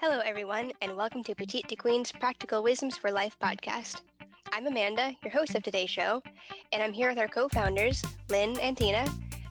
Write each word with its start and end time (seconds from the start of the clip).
Hello, 0.00 0.20
everyone, 0.20 0.70
and 0.80 0.96
welcome 0.96 1.24
to 1.24 1.34
Petite 1.34 1.66
to 1.66 1.74
Queen's 1.74 2.12
Practical 2.12 2.62
Wisdoms 2.62 2.96
for 2.96 3.10
Life 3.10 3.36
podcast. 3.42 4.02
I'm 4.52 4.68
Amanda, 4.68 5.12
your 5.24 5.32
host 5.32 5.56
of 5.56 5.64
today's 5.64 5.90
show, 5.90 6.22
and 6.72 6.80
I'm 6.80 6.92
here 6.92 7.08
with 7.08 7.18
our 7.18 7.26
co 7.26 7.48
founders, 7.48 8.04
Lynn 8.28 8.56
and 8.60 8.76
Tina, 8.76 9.08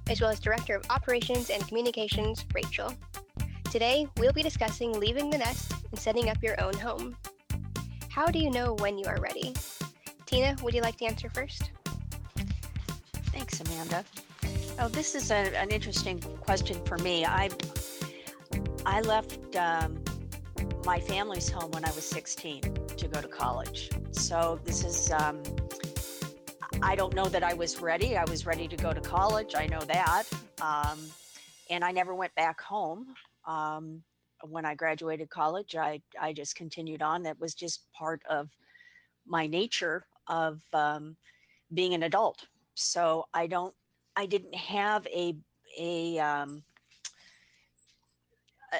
as 0.09 0.21
well 0.21 0.29
as 0.29 0.39
Director 0.39 0.77
of 0.77 0.85
Operations 0.89 1.49
and 1.49 1.67
Communications, 1.67 2.45
Rachel. 2.55 2.93
Today, 3.71 4.07
we'll 4.19 4.31
be 4.31 4.41
discussing 4.41 4.97
leaving 4.97 5.29
the 5.29 5.37
nest 5.37 5.73
and 5.91 5.99
setting 5.99 6.29
up 6.29 6.41
your 6.41 6.57
own 6.63 6.75
home. 6.75 7.17
How 8.07 8.27
do 8.27 8.39
you 8.39 8.49
know 8.49 8.75
when 8.75 8.97
you 8.97 9.05
are 9.07 9.19
ready? 9.19 9.53
Tina, 10.25 10.55
would 10.63 10.73
you 10.73 10.81
like 10.81 10.95
to 10.99 11.05
answer 11.07 11.29
first? 11.29 11.71
Thanks, 13.33 13.59
Amanda. 13.59 14.05
Oh, 14.79 14.87
this 14.87 15.13
is 15.13 15.29
a, 15.29 15.53
an 15.57 15.71
interesting 15.71 16.21
question 16.39 16.81
for 16.85 16.97
me. 16.99 17.25
I 17.25 17.49
I 18.85 19.01
left 19.01 19.57
um, 19.57 20.01
my 20.87 21.01
family's 21.01 21.49
home 21.49 21.69
when 21.71 21.83
I 21.83 21.91
was 21.91 22.05
16 22.05 22.61
to 22.61 23.07
go 23.09 23.19
to 23.19 23.27
college. 23.27 23.89
So 24.11 24.57
this 24.63 24.85
is, 24.85 25.11
um, 25.11 25.43
I 26.81 26.95
don't 26.95 27.13
know 27.13 27.25
that 27.25 27.43
I 27.43 27.53
was 27.53 27.81
ready. 27.81 28.15
I 28.15 28.23
was 28.23 28.45
ready 28.45 28.69
to 28.69 28.77
go 28.77 28.93
to 28.93 29.01
college. 29.01 29.53
I 29.53 29.67
know 29.67 29.81
that. 29.81 30.23
Um, 30.61 30.97
and 31.69 31.83
I 31.83 31.91
never 31.91 32.15
went 32.15 32.33
back 32.35 32.61
home. 32.61 33.07
Um, 33.45 34.01
when 34.43 34.63
I 34.63 34.75
graduated 34.75 35.29
college, 35.29 35.75
I, 35.75 36.01
I 36.21 36.31
just 36.31 36.55
continued 36.55 37.01
on. 37.01 37.21
That 37.23 37.37
was 37.37 37.53
just 37.53 37.91
part 37.91 38.21
of 38.29 38.47
my 39.25 39.45
nature 39.45 40.05
of 40.27 40.61
um, 40.71 41.17
being 41.73 41.95
an 41.95 42.03
adult. 42.03 42.45
So 42.75 43.25
I 43.33 43.47
don't, 43.47 43.73
I 44.15 44.25
didn't 44.25 44.55
have 44.55 45.05
a, 45.07 45.35
a, 45.77 46.17
um, 46.19 46.63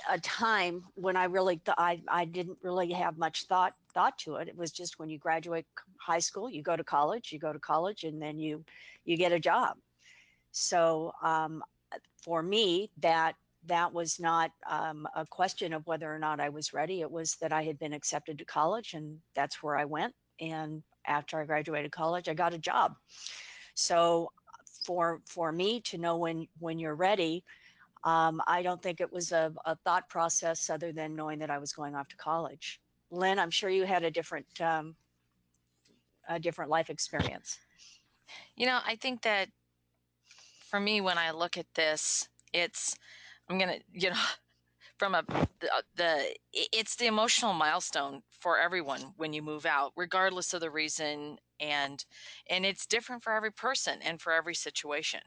a 0.10 0.20
time 0.20 0.84
when 0.96 1.16
I 1.16 1.26
really 1.26 1.58
th- 1.58 1.76
I 1.78 2.02
I 2.08 2.26
didn't 2.26 2.58
really 2.62 2.92
have 2.92 3.18
much 3.18 3.46
thought 3.46 3.74
thought 3.94 4.18
to 4.20 4.36
it. 4.36 4.48
It 4.48 4.58
was 4.58 4.72
just 4.72 5.00
when 5.00 5.10
you 5.10 5.18
graduate 5.18 5.66
high 6.00 6.20
school, 6.20 6.50
you 6.50 6.62
go 6.62 6.76
to 6.76 6.84
college, 6.84 7.32
you 7.32 7.40
go 7.40 7.54
to 7.54 7.60
college, 7.60 8.04
and 8.04 8.22
then 8.22 8.38
you 8.40 8.64
you 9.06 9.18
get 9.18 9.32
a 9.32 9.40
job. 9.40 9.78
So 10.52 11.14
um, 11.24 11.64
for 12.22 12.42
me, 12.42 12.92
that 12.98 13.36
that 13.66 13.94
was 13.94 14.20
not 14.20 14.52
um, 14.70 15.08
a 15.16 15.26
question 15.26 15.74
of 15.74 15.86
whether 15.88 16.14
or 16.14 16.20
not 16.20 16.40
I 16.40 16.50
was 16.50 16.74
ready. 16.74 17.02
It 17.02 17.12
was 17.12 17.36
that 17.42 17.52
I 17.54 17.64
had 17.64 17.80
been 17.80 17.94
accepted 17.94 18.38
to 18.40 18.46
college, 18.46 18.94
and 18.94 19.20
that's 19.36 19.64
where 19.64 19.78
I 19.78 19.86
went. 19.86 20.14
And 20.40 20.84
after 21.06 21.40
I 21.40 21.46
graduated 21.46 21.92
college, 21.92 22.28
I 22.28 22.34
got 22.34 22.54
a 22.54 22.60
job. 22.60 22.96
So 23.74 24.32
for 24.86 25.22
for 25.26 25.52
me 25.52 25.80
to 25.82 25.98
know 25.98 26.18
when 26.18 26.48
when 26.60 26.80
you're 26.80 26.96
ready 26.96 27.44
um, 28.04 28.42
I 28.48 28.62
don't 28.62 28.82
think 28.82 29.02
it 29.02 29.12
was 29.12 29.32
a, 29.32 29.52
a, 29.66 29.76
thought 29.76 30.08
process 30.10 30.70
other 30.70 30.92
than 30.92 31.16
knowing 31.16 31.40
that 31.40 31.50
I 31.50 31.58
was 31.58 31.74
going 31.74 31.96
off 31.96 32.08
to 32.10 32.16
college. 32.16 32.80
Lynn, 33.10 33.40
I'm 33.40 33.52
sure 33.52 33.70
you 33.70 33.86
had 33.86 34.04
a 34.04 34.12
different 34.12 34.46
um, 34.62 34.96
a 36.30 36.40
different 36.40 36.70
life 36.70 36.90
experience. 36.90 37.58
You 38.56 38.66
know, 38.66 38.80
I 38.86 38.96
think 38.96 39.22
that 39.24 39.50
for 40.70 40.80
me, 40.80 41.02
when 41.02 41.18
I 41.18 41.32
look 41.32 41.58
at 41.58 41.66
this, 41.74 42.28
it's 42.54 42.96
I'm 43.50 43.58
gonna, 43.58 43.80
you 43.94 44.10
know, 44.10 44.16
from 44.98 45.16
a 45.16 45.24
the, 45.60 45.70
the 45.96 46.36
it's 46.54 46.96
the 46.96 47.06
emotional 47.08 47.54
milestone 47.54 48.22
for 48.40 48.60
everyone 48.60 49.14
when 49.18 49.32
you 49.34 49.42
move 49.42 49.66
out, 49.66 49.94
regardless 49.96 50.54
of 50.54 50.62
the 50.62 50.72
reason, 50.72 51.38
and 51.60 52.04
and 52.50 52.66
it's 52.66 52.86
different 52.86 53.24
for 53.24 53.34
every 53.34 53.52
person 53.52 54.00
and 54.04 54.22
for 54.22 54.34
every 54.34 54.56
situation, 54.56 55.22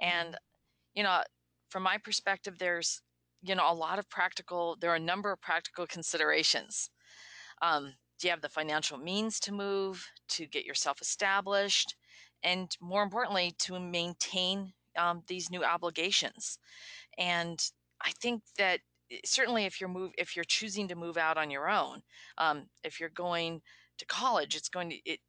and 0.00 0.36
you 0.94 1.02
know 1.02 1.20
from 1.70 1.84
my 1.84 1.98
perspective, 1.98 2.58
there's 2.58 3.00
you 3.42 3.54
know 3.54 3.70
a 3.70 3.74
lot 3.74 3.98
of 3.98 4.08
practical. 4.10 4.76
There 4.80 4.90
are 4.90 4.96
a 4.96 5.00
number 5.00 5.32
of 5.32 5.40
practical 5.40 5.86
considerations. 5.86 6.90
Um, 7.62 7.94
do 8.18 8.26
you 8.28 8.30
have 8.30 8.42
the 8.42 8.48
financial 8.48 8.98
means 8.98 9.40
to 9.40 9.52
move, 9.52 10.06
to 10.30 10.46
get 10.46 10.66
yourself 10.66 11.00
established, 11.00 11.96
and 12.42 12.70
more 12.80 13.02
importantly, 13.02 13.54
to 13.60 13.78
maintain 13.80 14.72
um, 14.98 15.22
these 15.26 15.50
new 15.50 15.64
obligations? 15.64 16.58
And 17.16 17.58
I 18.04 18.10
think 18.20 18.42
that 18.58 18.80
eh, 19.10 19.18
certainly 19.24 19.64
if 19.64 19.80
you're 19.80 19.88
move 19.88 20.12
if 20.18 20.36
you're 20.36 20.44
choosing 20.44 20.88
to 20.88 20.96
move 20.96 21.16
out 21.16 21.38
on 21.38 21.50
your 21.50 21.70
own, 21.70 22.02
um, 22.38 22.66
if 22.84 23.00
you're 23.00 23.10
going 23.10 23.62
to 23.98 24.06
college, 24.06 24.56
it's 24.56 24.68
going 24.68 24.90
to 24.90 24.96
it, 25.04 25.20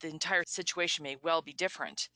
the 0.00 0.08
entire 0.08 0.44
situation 0.46 1.02
may 1.02 1.16
well 1.22 1.42
be 1.42 1.52
different 1.52 2.08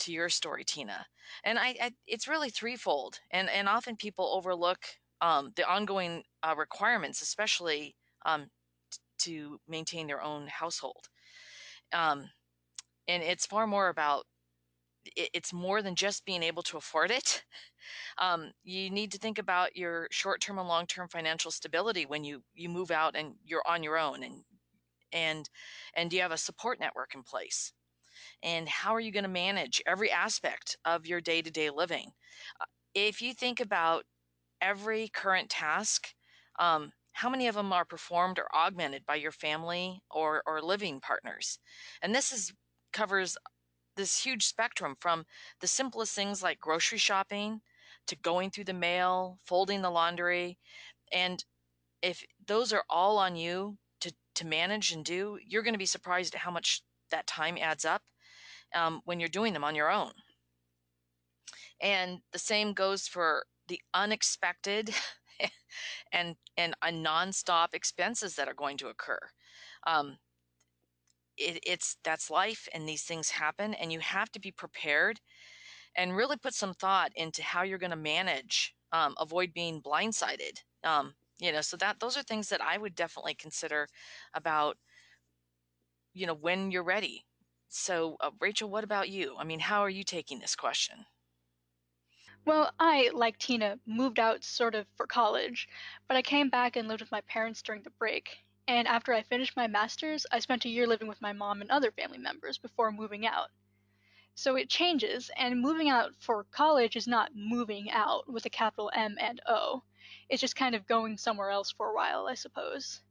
to 0.00 0.12
your 0.12 0.28
story, 0.28 0.64
Tina. 0.64 1.06
And 1.44 1.58
I, 1.58 1.76
I 1.80 1.90
it's 2.06 2.28
really 2.28 2.50
threefold, 2.50 3.20
and 3.30 3.48
and 3.50 3.68
often 3.68 3.96
people 3.96 4.26
overlook 4.34 4.78
um, 5.20 5.52
the 5.56 5.68
ongoing 5.68 6.22
uh, 6.42 6.54
requirements, 6.56 7.22
especially 7.22 7.94
um, 8.26 8.50
t- 8.90 8.98
to 9.32 9.60
maintain 9.68 10.06
their 10.06 10.22
own 10.22 10.46
household. 10.48 11.08
Um, 11.92 12.30
and 13.08 13.22
it's 13.22 13.46
far 13.46 13.66
more 13.66 13.88
about 13.88 14.26
it, 15.16 15.30
it's 15.34 15.52
more 15.52 15.82
than 15.82 15.94
just 15.94 16.24
being 16.24 16.42
able 16.42 16.62
to 16.64 16.78
afford 16.78 17.10
it. 17.10 17.44
Um, 18.18 18.52
you 18.64 18.90
need 18.90 19.12
to 19.12 19.18
think 19.18 19.38
about 19.38 19.76
your 19.76 20.08
short-term 20.10 20.58
and 20.58 20.68
long-term 20.68 21.08
financial 21.08 21.50
stability 21.50 22.06
when 22.06 22.24
you 22.24 22.42
you 22.54 22.68
move 22.68 22.90
out 22.90 23.16
and 23.16 23.34
you're 23.44 23.62
on 23.66 23.82
your 23.82 23.98
own 23.98 24.22
and 24.22 24.44
and 25.12 25.48
and 25.94 26.10
do 26.10 26.16
you 26.16 26.22
have 26.22 26.32
a 26.32 26.38
support 26.38 26.80
network 26.80 27.14
in 27.14 27.22
place 27.22 27.72
and 28.42 28.68
how 28.68 28.94
are 28.94 29.00
you 29.00 29.12
going 29.12 29.24
to 29.24 29.28
manage 29.28 29.82
every 29.86 30.10
aspect 30.10 30.76
of 30.84 31.06
your 31.06 31.20
day 31.20 31.42
to 31.42 31.50
day 31.50 31.70
living? 31.70 32.12
Uh, 32.60 32.66
if 32.94 33.20
you 33.20 33.34
think 33.34 33.60
about 33.60 34.04
every 34.60 35.08
current 35.08 35.50
task, 35.50 36.08
um, 36.58 36.92
how 37.12 37.28
many 37.28 37.46
of 37.46 37.54
them 37.54 37.72
are 37.72 37.84
performed 37.84 38.38
or 38.38 38.54
augmented 38.54 39.06
by 39.06 39.14
your 39.14 39.32
family 39.32 40.00
or, 40.10 40.42
or 40.46 40.60
living 40.60 41.00
partners? 41.00 41.58
And 42.02 42.14
this 42.14 42.32
is 42.32 42.52
covers 42.92 43.36
this 43.96 44.24
huge 44.24 44.44
spectrum 44.44 44.96
from 45.00 45.24
the 45.60 45.66
simplest 45.66 46.14
things 46.14 46.42
like 46.42 46.60
grocery 46.60 46.98
shopping 46.98 47.60
to 48.06 48.16
going 48.16 48.50
through 48.50 48.64
the 48.64 48.72
mail, 48.72 49.38
folding 49.44 49.82
the 49.82 49.90
laundry. 49.90 50.58
And 51.12 51.44
if 52.02 52.22
those 52.46 52.72
are 52.72 52.84
all 52.90 53.18
on 53.18 53.36
you 53.36 53.78
to, 54.00 54.12
to 54.36 54.46
manage 54.46 54.92
and 54.92 55.04
do, 55.04 55.38
you're 55.46 55.62
going 55.62 55.74
to 55.74 55.78
be 55.78 55.86
surprised 55.86 56.34
at 56.34 56.40
how 56.40 56.50
much 56.50 56.82
that 57.14 57.26
time 57.26 57.56
adds 57.60 57.84
up 57.84 58.02
um, 58.74 59.00
when 59.04 59.20
you're 59.20 59.28
doing 59.28 59.52
them 59.52 59.64
on 59.64 59.74
your 59.74 59.90
own. 59.90 60.12
And 61.80 62.20
the 62.32 62.38
same 62.38 62.72
goes 62.72 63.06
for 63.06 63.44
the 63.68 63.80
unexpected 63.94 64.94
and 66.12 66.36
and 66.56 66.74
a 66.82 66.88
nonstop 66.88 67.68
expenses 67.72 68.34
that 68.34 68.48
are 68.48 68.54
going 68.54 68.76
to 68.78 68.88
occur. 68.88 69.18
Um, 69.86 70.18
it, 71.36 71.58
it's 71.66 71.96
that's 72.04 72.30
life, 72.30 72.68
and 72.72 72.88
these 72.88 73.02
things 73.04 73.30
happen, 73.30 73.74
and 73.74 73.92
you 73.92 74.00
have 74.00 74.30
to 74.32 74.40
be 74.40 74.50
prepared 74.52 75.20
and 75.96 76.16
really 76.16 76.36
put 76.36 76.54
some 76.54 76.74
thought 76.74 77.12
into 77.16 77.42
how 77.42 77.62
you're 77.62 77.78
going 77.78 77.90
to 77.90 77.96
manage, 77.96 78.74
um, 78.92 79.14
avoid 79.18 79.52
being 79.54 79.80
blindsided. 79.80 80.58
Um, 80.82 81.14
you 81.38 81.52
know, 81.52 81.60
so 81.60 81.76
that 81.78 82.00
those 82.00 82.16
are 82.16 82.22
things 82.22 82.48
that 82.48 82.62
I 82.62 82.78
would 82.78 82.94
definitely 82.94 83.34
consider 83.34 83.88
about, 84.34 84.76
you 86.14 86.26
know, 86.26 86.34
when 86.34 86.70
you're 86.70 86.82
ready, 86.84 87.24
so, 87.68 88.16
uh, 88.20 88.30
Rachel, 88.40 88.70
what 88.70 88.84
about 88.84 89.08
you? 89.08 89.34
I 89.36 89.44
mean, 89.44 89.58
how 89.58 89.80
are 89.80 89.90
you 89.90 90.04
taking 90.04 90.38
this 90.38 90.54
question? 90.54 91.06
Well, 92.46 92.70
I, 92.78 93.10
like 93.12 93.38
Tina, 93.38 93.78
moved 93.84 94.20
out 94.20 94.44
sort 94.44 94.74
of 94.74 94.86
for 94.96 95.06
college, 95.06 95.68
but 96.06 96.16
I 96.16 96.22
came 96.22 96.50
back 96.50 96.76
and 96.76 96.86
lived 96.86 97.00
with 97.00 97.10
my 97.10 97.22
parents 97.22 97.62
during 97.62 97.82
the 97.82 97.90
break. 97.90 98.44
And 98.68 98.86
after 98.86 99.12
I 99.12 99.22
finished 99.22 99.56
my 99.56 99.66
master's, 99.66 100.24
I 100.30 100.38
spent 100.38 100.64
a 100.64 100.68
year 100.68 100.86
living 100.86 101.08
with 101.08 101.20
my 101.20 101.32
mom 101.32 101.62
and 101.62 101.70
other 101.70 101.90
family 101.90 102.18
members 102.18 102.58
before 102.58 102.92
moving 102.92 103.26
out. 103.26 103.50
So 104.36 104.56
it 104.56 104.68
changes, 104.68 105.30
and 105.36 105.60
moving 105.60 105.88
out 105.88 106.12
for 106.20 106.44
college 106.44 106.96
is 106.96 107.06
not 107.08 107.34
moving 107.34 107.90
out 107.90 108.28
with 108.32 108.44
a 108.46 108.50
capital 108.50 108.90
M 108.94 109.16
and 109.20 109.40
O. 109.46 109.82
It's 110.28 110.40
just 110.40 110.54
kind 110.54 110.74
of 110.74 110.86
going 110.86 111.18
somewhere 111.18 111.50
else 111.50 111.72
for 111.72 111.88
a 111.88 111.94
while, 111.94 112.28
I 112.28 112.34
suppose. 112.34 113.02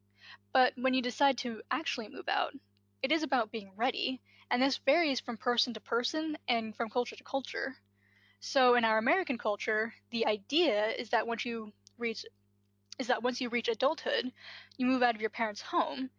But 0.53 0.73
when 0.77 0.93
you 0.93 1.01
decide 1.01 1.37
to 1.39 1.61
actually 1.71 2.09
move 2.09 2.29
out, 2.29 2.53
it 3.03 3.11
is 3.11 3.21
about 3.21 3.51
being 3.51 3.71
ready, 3.75 4.21
and 4.49 4.61
this 4.61 4.77
varies 4.77 5.19
from 5.19 5.37
person 5.37 5.73
to 5.75 5.79
person 5.81 6.37
and 6.47 6.75
from 6.75 6.89
culture 6.89 7.15
to 7.15 7.23
culture. 7.23 7.75
So 8.39 8.75
in 8.75 8.85
our 8.85 8.97
American 8.97 9.37
culture, 9.37 9.93
the 10.11 10.25
idea 10.25 10.89
is 10.91 11.09
that 11.09 11.27
once 11.27 11.45
you 11.45 11.73
reach 11.97 12.25
is 12.99 13.07
that 13.07 13.23
once 13.23 13.41
you 13.41 13.49
reach 13.49 13.67
adulthood, 13.69 14.31
you 14.77 14.85
move 14.85 15.03
out 15.03 15.15
of 15.15 15.21
your 15.21 15.29
parents' 15.29 15.61
home. 15.61 16.09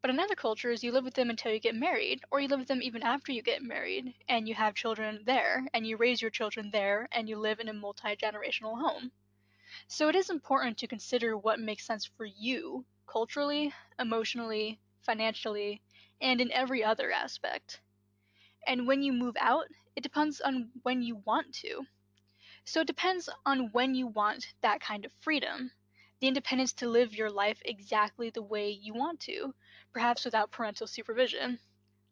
But 0.00 0.10
in 0.10 0.20
other 0.20 0.34
cultures, 0.34 0.84
you 0.84 0.92
live 0.92 1.04
with 1.04 1.14
them 1.14 1.30
until 1.30 1.52
you 1.52 1.60
get 1.60 1.74
married, 1.76 2.22
or 2.30 2.40
you 2.40 2.48
live 2.48 2.58
with 2.60 2.68
them 2.68 2.82
even 2.82 3.02
after 3.02 3.32
you 3.32 3.42
get 3.42 3.62
married, 3.62 4.14
and 4.28 4.48
you 4.48 4.54
have 4.54 4.74
children 4.74 5.22
there, 5.24 5.66
and 5.72 5.86
you 5.86 5.96
raise 5.96 6.20
your 6.20 6.30
children 6.30 6.70
there, 6.72 7.08
and 7.12 7.28
you 7.28 7.38
live 7.38 7.60
in 7.60 7.68
a 7.68 7.72
multi 7.72 8.16
generational 8.16 8.80
home. 8.80 9.12
So 9.86 10.08
it 10.08 10.16
is 10.16 10.28
important 10.30 10.78
to 10.78 10.88
consider 10.88 11.36
what 11.36 11.60
makes 11.60 11.86
sense 11.86 12.04
for 12.04 12.24
you, 12.24 12.84
culturally, 13.06 13.72
emotionally, 13.98 14.80
financially, 15.02 15.82
and 16.22 16.40
in 16.40 16.50
every 16.52 16.84
other 16.84 17.12
aspect. 17.12 17.82
And 18.66 18.86
when 18.86 19.02
you 19.02 19.12
move 19.12 19.36
out, 19.40 19.66
it 19.96 20.02
depends 20.02 20.40
on 20.40 20.70
when 20.82 21.02
you 21.02 21.16
want 21.16 21.54
to. 21.56 21.86
So 22.64 22.80
it 22.80 22.88
depends 22.88 23.28
on 23.46 23.70
when 23.72 23.94
you 23.94 24.08
want 24.08 24.52
that 24.62 24.80
kind 24.80 25.04
of 25.06 25.12
freedom. 25.20 25.72
the 26.20 26.28
independence 26.28 26.72
to 26.74 26.88
live 26.88 27.14
your 27.14 27.30
life 27.30 27.60
exactly 27.66 28.30
the 28.30 28.42
way 28.42 28.70
you 28.70 28.94
want 28.94 29.20
to, 29.20 29.54
perhaps 29.92 30.24
without 30.24 30.50
parental 30.52 30.86
supervision. 30.86 31.58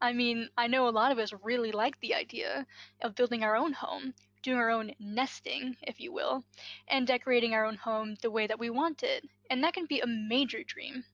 I 0.01 0.13
mean, 0.13 0.51
I 0.57 0.67
know 0.69 0.89
a 0.89 0.91
lot 0.91 1.13
of 1.13 1.19
us 1.19 1.33
really 1.43 1.73
like 1.73 2.01
the 2.01 2.15
idea 2.15 2.67
of 3.03 3.15
building 3.15 3.45
our 3.45 3.57
own 3.57 3.73
home, 3.73 4.15
doing 4.43 4.59
our 4.59 4.71
own 4.71 4.95
nesting, 5.01 5.77
if 5.83 6.01
you 6.01 6.13
will, 6.13 6.45
and 6.89 7.07
decorating 7.07 7.55
our 7.55 7.65
own 7.67 7.77
home 7.77 8.17
the 8.23 8.31
way 8.31 8.47
that 8.47 8.61
we 8.61 8.71
want 8.71 9.03
it, 9.05 9.29
and 9.51 9.65
that 9.65 9.75
can 9.75 9.87
be 9.87 10.01
a 10.01 10.07
major 10.07 10.63
dream. 10.65 11.05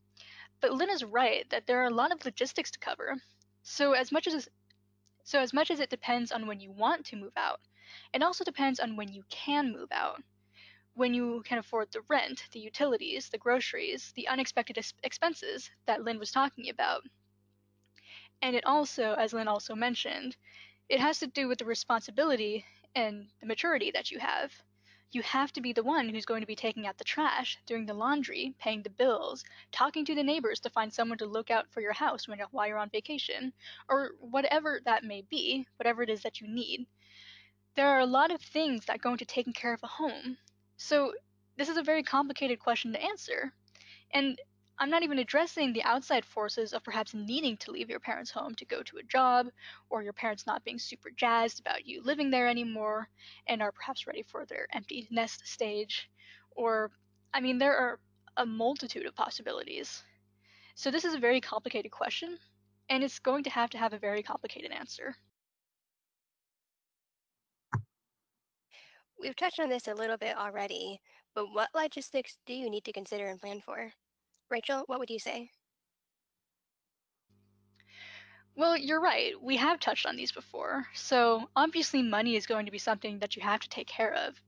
But 0.60 0.72
Lynn 0.72 0.90
is 0.90 1.04
right 1.04 1.48
that 1.50 1.66
there 1.66 1.80
are 1.82 1.88
a 1.88 1.94
lot 1.94 2.12
of 2.12 2.24
logistics 2.24 2.70
to 2.72 2.78
cover. 2.78 3.16
So 3.62 3.92
as 3.92 4.10
much 4.10 4.26
as 4.26 4.48
so 5.24 5.40
as 5.40 5.52
much 5.52 5.70
as 5.70 5.80
it 5.80 5.90
depends 5.90 6.30
on 6.30 6.46
when 6.46 6.60
you 6.60 6.70
want 6.70 7.06
to 7.06 7.16
move 7.16 7.36
out, 7.36 7.60
it 8.14 8.22
also 8.22 8.44
depends 8.44 8.80
on 8.80 8.96
when 8.96 9.12
you 9.12 9.24
can 9.28 9.72
move 9.72 9.90
out. 9.90 10.22
When 10.94 11.14
you 11.14 11.42
can 11.44 11.58
afford 11.58 11.90
the 11.92 12.02
rent, 12.08 12.44
the 12.52 12.60
utilities, 12.60 13.28
the 13.28 13.38
groceries, 13.38 14.12
the 14.14 14.28
unexpected 14.28 14.78
expenses 15.02 15.70
that 15.86 16.02
Lynn 16.02 16.18
was 16.18 16.30
talking 16.30 16.70
about. 16.70 17.02
And 18.40 18.54
it 18.54 18.64
also, 18.64 19.14
as 19.14 19.32
Lynn 19.32 19.48
also 19.48 19.74
mentioned, 19.74 20.36
it 20.88 21.00
has 21.00 21.18
to 21.18 21.26
do 21.26 21.48
with 21.48 21.58
the 21.58 21.64
responsibility 21.64 22.64
and 22.94 23.28
the 23.40 23.46
maturity 23.46 23.90
that 23.90 24.10
you 24.10 24.18
have. 24.20 24.52
You 25.12 25.22
have 25.22 25.52
to 25.52 25.60
be 25.60 25.72
the 25.72 25.82
one 25.84 26.08
who's 26.08 26.24
going 26.24 26.40
to 26.40 26.46
be 26.46 26.56
taking 26.56 26.86
out 26.86 26.98
the 26.98 27.04
trash, 27.04 27.58
doing 27.66 27.86
the 27.86 27.94
laundry, 27.94 28.54
paying 28.58 28.82
the 28.82 28.90
bills, 28.90 29.44
talking 29.72 30.04
to 30.04 30.14
the 30.14 30.22
neighbors 30.22 30.60
to 30.60 30.70
find 30.70 30.92
someone 30.92 31.18
to 31.18 31.26
look 31.26 31.50
out 31.50 31.70
for 31.70 31.80
your 31.80 31.92
house 31.92 32.26
when, 32.26 32.40
while 32.50 32.66
you're 32.66 32.78
on 32.78 32.90
vacation, 32.90 33.52
or 33.88 34.12
whatever 34.20 34.80
that 34.84 35.04
may 35.04 35.22
be, 35.30 35.66
whatever 35.76 36.02
it 36.02 36.10
is 36.10 36.22
that 36.22 36.40
you 36.40 36.48
need. 36.48 36.86
There 37.76 37.88
are 37.88 38.00
a 38.00 38.06
lot 38.06 38.30
of 38.30 38.40
things 38.40 38.86
that 38.86 39.00
go 39.00 39.12
into 39.12 39.24
taking 39.24 39.52
care 39.52 39.74
of 39.74 39.82
a 39.82 39.86
home. 39.86 40.38
So, 40.76 41.12
this 41.56 41.68
is 41.68 41.76
a 41.76 41.82
very 41.82 42.02
complicated 42.02 42.58
question 42.58 42.92
to 42.92 43.02
answer. 43.02 43.52
And 44.12 44.38
I'm 44.78 44.90
not 44.90 45.02
even 45.02 45.18
addressing 45.18 45.72
the 45.72 45.82
outside 45.82 46.24
forces 46.24 46.72
of 46.72 46.82
perhaps 46.82 47.14
needing 47.14 47.56
to 47.58 47.70
leave 47.70 47.90
your 47.90 48.00
parents' 48.00 48.30
home 48.30 48.54
to 48.56 48.64
go 48.64 48.82
to 48.82 48.98
a 48.98 49.02
job, 49.02 49.48
or 49.90 50.02
your 50.02 50.12
parents 50.14 50.46
not 50.46 50.64
being 50.64 50.78
super 50.78 51.10
jazzed 51.10 51.60
about 51.60 51.86
you 51.86 52.02
living 52.02 52.30
there 52.30 52.48
anymore 52.48 53.08
and 53.46 53.62
are 53.62 53.72
perhaps 53.72 54.06
ready 54.06 54.22
for 54.22 54.46
their 54.46 54.66
empty 54.72 55.06
nest 55.10 55.46
stage. 55.46 56.10
Or, 56.52 56.90
I 57.34 57.40
mean, 57.40 57.58
there 57.58 57.76
are 57.76 58.00
a 58.36 58.46
multitude 58.46 59.06
of 59.06 59.14
possibilities. 59.14 60.02
So, 60.74 60.90
this 60.90 61.04
is 61.04 61.14
a 61.14 61.18
very 61.18 61.40
complicated 61.40 61.90
question, 61.92 62.38
and 62.88 63.02
it's 63.04 63.18
going 63.18 63.44
to 63.44 63.50
have 63.50 63.70
to 63.70 63.78
have 63.78 63.92
a 63.92 63.98
very 63.98 64.22
complicated 64.22 64.72
answer. 64.72 65.16
We've 69.18 69.36
touched 69.36 69.60
on 69.60 69.68
this 69.68 69.88
a 69.88 69.94
little 69.94 70.16
bit 70.16 70.36
already, 70.36 71.02
but 71.34 71.48
what 71.52 71.74
logistics 71.74 72.38
do 72.46 72.54
you 72.54 72.70
need 72.70 72.84
to 72.84 72.92
consider 72.92 73.26
and 73.26 73.38
plan 73.40 73.60
for? 73.60 73.92
Rachel, 74.50 74.84
what 74.86 74.98
would 74.98 75.10
you 75.10 75.18
say? 75.18 75.50
Well, 78.56 78.76
you're 78.76 79.00
right. 79.00 79.40
We 79.40 79.56
have 79.56 79.80
touched 79.80 80.06
on 80.06 80.16
these 80.16 80.32
before. 80.32 80.86
So, 80.94 81.50
obviously, 81.54 82.02
money 82.02 82.36
is 82.36 82.46
going 82.46 82.66
to 82.66 82.72
be 82.72 82.78
something 82.78 83.18
that 83.18 83.36
you 83.36 83.42
have 83.42 83.60
to 83.60 83.68
take 83.68 83.86
care 83.86 84.14
of 84.14 84.40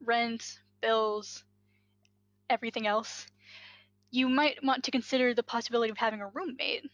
rent, 0.00 0.60
bills, 0.82 1.44
everything 2.50 2.86
else. 2.86 3.26
You 4.10 4.28
might 4.28 4.62
want 4.62 4.84
to 4.84 4.90
consider 4.90 5.34
the 5.34 5.42
possibility 5.42 5.90
of 5.90 5.98
having 5.98 6.20
a 6.20 6.28
roommate. 6.28 6.84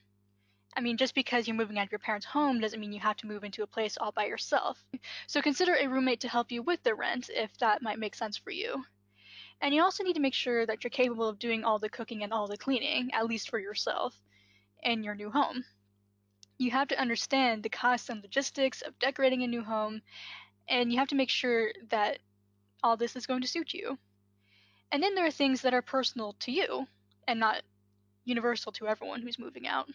I 0.76 0.80
mean, 0.80 0.96
just 0.96 1.14
because 1.14 1.48
you're 1.48 1.56
moving 1.56 1.78
out 1.78 1.86
of 1.86 1.92
your 1.92 1.98
parents' 1.98 2.26
home 2.26 2.60
doesn't 2.60 2.80
mean 2.80 2.92
you 2.92 3.00
have 3.00 3.16
to 3.18 3.26
move 3.26 3.42
into 3.44 3.64
a 3.64 3.66
place 3.66 3.98
all 3.98 4.12
by 4.12 4.26
yourself. 4.26 4.84
So, 5.26 5.42
consider 5.42 5.74
a 5.74 5.88
roommate 5.88 6.20
to 6.20 6.28
help 6.28 6.52
you 6.52 6.62
with 6.62 6.82
the 6.84 6.94
rent 6.94 7.30
if 7.32 7.56
that 7.58 7.82
might 7.82 7.98
make 7.98 8.14
sense 8.14 8.36
for 8.36 8.50
you. 8.50 8.84
And 9.62 9.74
you 9.74 9.82
also 9.82 10.02
need 10.02 10.14
to 10.14 10.20
make 10.20 10.34
sure 10.34 10.64
that 10.64 10.82
you're 10.82 10.90
capable 10.90 11.28
of 11.28 11.38
doing 11.38 11.64
all 11.64 11.78
the 11.78 11.90
cooking 11.90 12.22
and 12.22 12.32
all 12.32 12.46
the 12.46 12.56
cleaning, 12.56 13.10
at 13.12 13.26
least 13.26 13.50
for 13.50 13.58
yourself, 13.58 14.14
in 14.82 15.02
your 15.02 15.14
new 15.14 15.30
home. 15.30 15.64
You 16.56 16.70
have 16.70 16.88
to 16.88 17.00
understand 17.00 17.62
the 17.62 17.68
costs 17.68 18.08
and 18.08 18.22
logistics 18.22 18.80
of 18.82 18.98
decorating 18.98 19.42
a 19.42 19.46
new 19.46 19.62
home, 19.62 20.00
and 20.68 20.90
you 20.90 20.98
have 20.98 21.08
to 21.08 21.14
make 21.14 21.30
sure 21.30 21.72
that 21.90 22.18
all 22.82 22.96
this 22.96 23.16
is 23.16 23.26
going 23.26 23.42
to 23.42 23.48
suit 23.48 23.74
you. 23.74 23.98
And 24.92 25.02
then 25.02 25.14
there 25.14 25.26
are 25.26 25.30
things 25.30 25.62
that 25.62 25.74
are 25.74 25.82
personal 25.82 26.34
to 26.40 26.52
you 26.52 26.86
and 27.28 27.38
not 27.38 27.62
universal 28.24 28.72
to 28.72 28.88
everyone 28.88 29.22
who's 29.22 29.38
moving 29.38 29.66
out. 29.66 29.88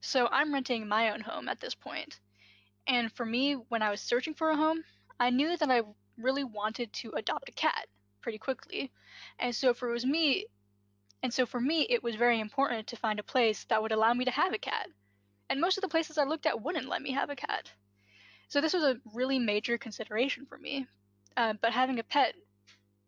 So 0.00 0.28
I'm 0.30 0.52
renting 0.52 0.86
my 0.86 1.10
own 1.10 1.20
home 1.20 1.48
at 1.48 1.60
this 1.60 1.74
point. 1.74 2.20
And 2.86 3.10
for 3.12 3.24
me, 3.24 3.54
when 3.54 3.82
I 3.82 3.90
was 3.90 4.00
searching 4.00 4.34
for 4.34 4.50
a 4.50 4.56
home, 4.56 4.84
I 5.18 5.30
knew 5.30 5.56
that 5.56 5.70
I 5.70 5.82
really 6.18 6.44
wanted 6.44 6.92
to 6.94 7.12
adopt 7.12 7.48
a 7.48 7.52
cat 7.52 7.86
pretty 8.22 8.38
quickly. 8.38 8.90
And 9.38 9.54
so 9.54 9.74
for 9.74 9.90
it 9.90 9.92
was 9.92 10.06
me 10.06 10.46
and 11.22 11.32
so 11.32 11.46
for 11.46 11.60
me 11.60 11.86
it 11.88 12.02
was 12.02 12.16
very 12.16 12.40
important 12.40 12.86
to 12.88 12.96
find 12.96 13.18
a 13.18 13.24
place 13.24 13.64
that 13.68 13.82
would 13.82 13.92
allow 13.92 14.14
me 14.14 14.24
to 14.24 14.30
have 14.30 14.52
a 14.52 14.58
cat. 14.58 14.86
And 15.50 15.60
most 15.60 15.76
of 15.76 15.82
the 15.82 15.88
places 15.88 16.18
I 16.18 16.24
looked 16.24 16.46
at 16.46 16.62
wouldn't 16.62 16.88
let 16.88 17.02
me 17.02 17.12
have 17.12 17.30
a 17.30 17.36
cat. 17.36 17.70
So 18.48 18.60
this 18.60 18.74
was 18.74 18.84
a 18.84 19.00
really 19.14 19.38
major 19.38 19.78
consideration 19.78 20.46
for 20.46 20.58
me. 20.58 20.86
Uh, 21.36 21.54
but 21.60 21.72
having 21.72 21.98
a 21.98 22.04
pet 22.04 22.34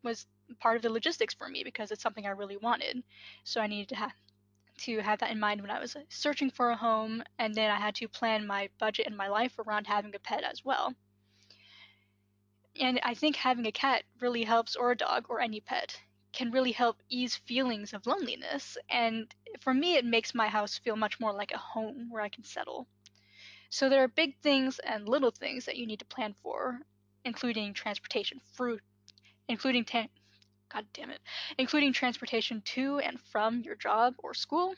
was 0.02 0.26
part 0.60 0.76
of 0.76 0.82
the 0.82 0.90
logistics 0.90 1.34
for 1.34 1.48
me 1.48 1.62
because 1.64 1.90
it's 1.90 2.02
something 2.02 2.26
I 2.26 2.30
really 2.30 2.56
wanted. 2.56 3.02
So 3.44 3.60
I 3.60 3.66
needed 3.66 3.88
to 3.90 3.96
have 3.96 4.12
to 4.76 4.98
have 5.00 5.20
that 5.20 5.30
in 5.30 5.38
mind 5.38 5.60
when 5.60 5.70
I 5.70 5.80
was 5.80 5.96
searching 6.08 6.50
for 6.50 6.70
a 6.70 6.76
home, 6.76 7.22
and 7.38 7.54
then 7.54 7.70
I 7.70 7.76
had 7.76 7.94
to 7.96 8.08
plan 8.08 8.46
my 8.46 8.68
budget 8.80 9.06
and 9.06 9.16
my 9.16 9.28
life 9.28 9.56
around 9.58 9.86
having 9.86 10.14
a 10.14 10.18
pet 10.18 10.42
as 10.42 10.64
well. 10.64 10.94
And 12.80 13.00
I 13.02 13.14
think 13.14 13.36
having 13.36 13.66
a 13.66 13.72
cat 13.72 14.02
really 14.20 14.42
helps, 14.44 14.74
or 14.74 14.90
a 14.90 14.96
dog, 14.96 15.26
or 15.28 15.40
any 15.40 15.60
pet, 15.60 16.00
can 16.32 16.50
really 16.50 16.72
help 16.72 17.00
ease 17.08 17.36
feelings 17.36 17.92
of 17.92 18.06
loneliness. 18.06 18.76
And 18.90 19.32
for 19.60 19.72
me, 19.72 19.94
it 19.94 20.04
makes 20.04 20.34
my 20.34 20.48
house 20.48 20.78
feel 20.78 20.96
much 20.96 21.20
more 21.20 21.32
like 21.32 21.52
a 21.52 21.58
home 21.58 22.08
where 22.10 22.22
I 22.22 22.28
can 22.28 22.44
settle. 22.44 22.88
So 23.70 23.88
there 23.88 24.02
are 24.02 24.08
big 24.08 24.36
things 24.40 24.78
and 24.80 25.08
little 25.08 25.30
things 25.30 25.64
that 25.66 25.76
you 25.76 25.86
need 25.86 26.00
to 26.00 26.04
plan 26.04 26.34
for, 26.42 26.80
including 27.24 27.74
transportation, 27.74 28.40
fruit, 28.54 28.82
including 29.48 29.84
ta- 29.84 30.08
God 30.68 30.86
damn 30.92 31.10
it, 31.10 31.20
including 31.58 31.92
transportation 31.92 32.60
to 32.62 32.98
and 32.98 33.20
from 33.20 33.60
your 33.60 33.76
job 33.76 34.14
or 34.18 34.34
school, 34.34 34.74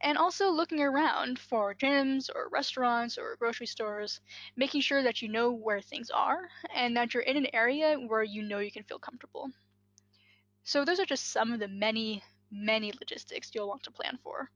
and 0.00 0.18
also 0.18 0.50
looking 0.50 0.80
around 0.80 1.38
for 1.38 1.74
gyms 1.74 2.28
or 2.34 2.48
restaurants 2.50 3.18
or 3.18 3.36
grocery 3.36 3.66
stores, 3.66 4.20
making 4.56 4.80
sure 4.80 5.02
that 5.02 5.22
you 5.22 5.28
know 5.28 5.52
where 5.52 5.80
things 5.80 6.10
are 6.10 6.48
and 6.74 6.96
that 6.96 7.14
you're 7.14 7.22
in 7.22 7.36
an 7.36 7.48
area 7.54 7.96
where 7.98 8.22
you 8.22 8.42
know 8.42 8.58
you 8.58 8.70
can 8.72 8.84
feel 8.84 8.98
comfortable. 8.98 9.50
So, 10.64 10.84
those 10.84 11.00
are 11.00 11.06
just 11.06 11.28
some 11.32 11.52
of 11.52 11.60
the 11.60 11.68
many, 11.68 12.22
many 12.50 12.92
logistics 12.92 13.50
you'll 13.54 13.68
want 13.68 13.82
to 13.84 13.90
plan 13.90 14.18
for. 14.22 14.50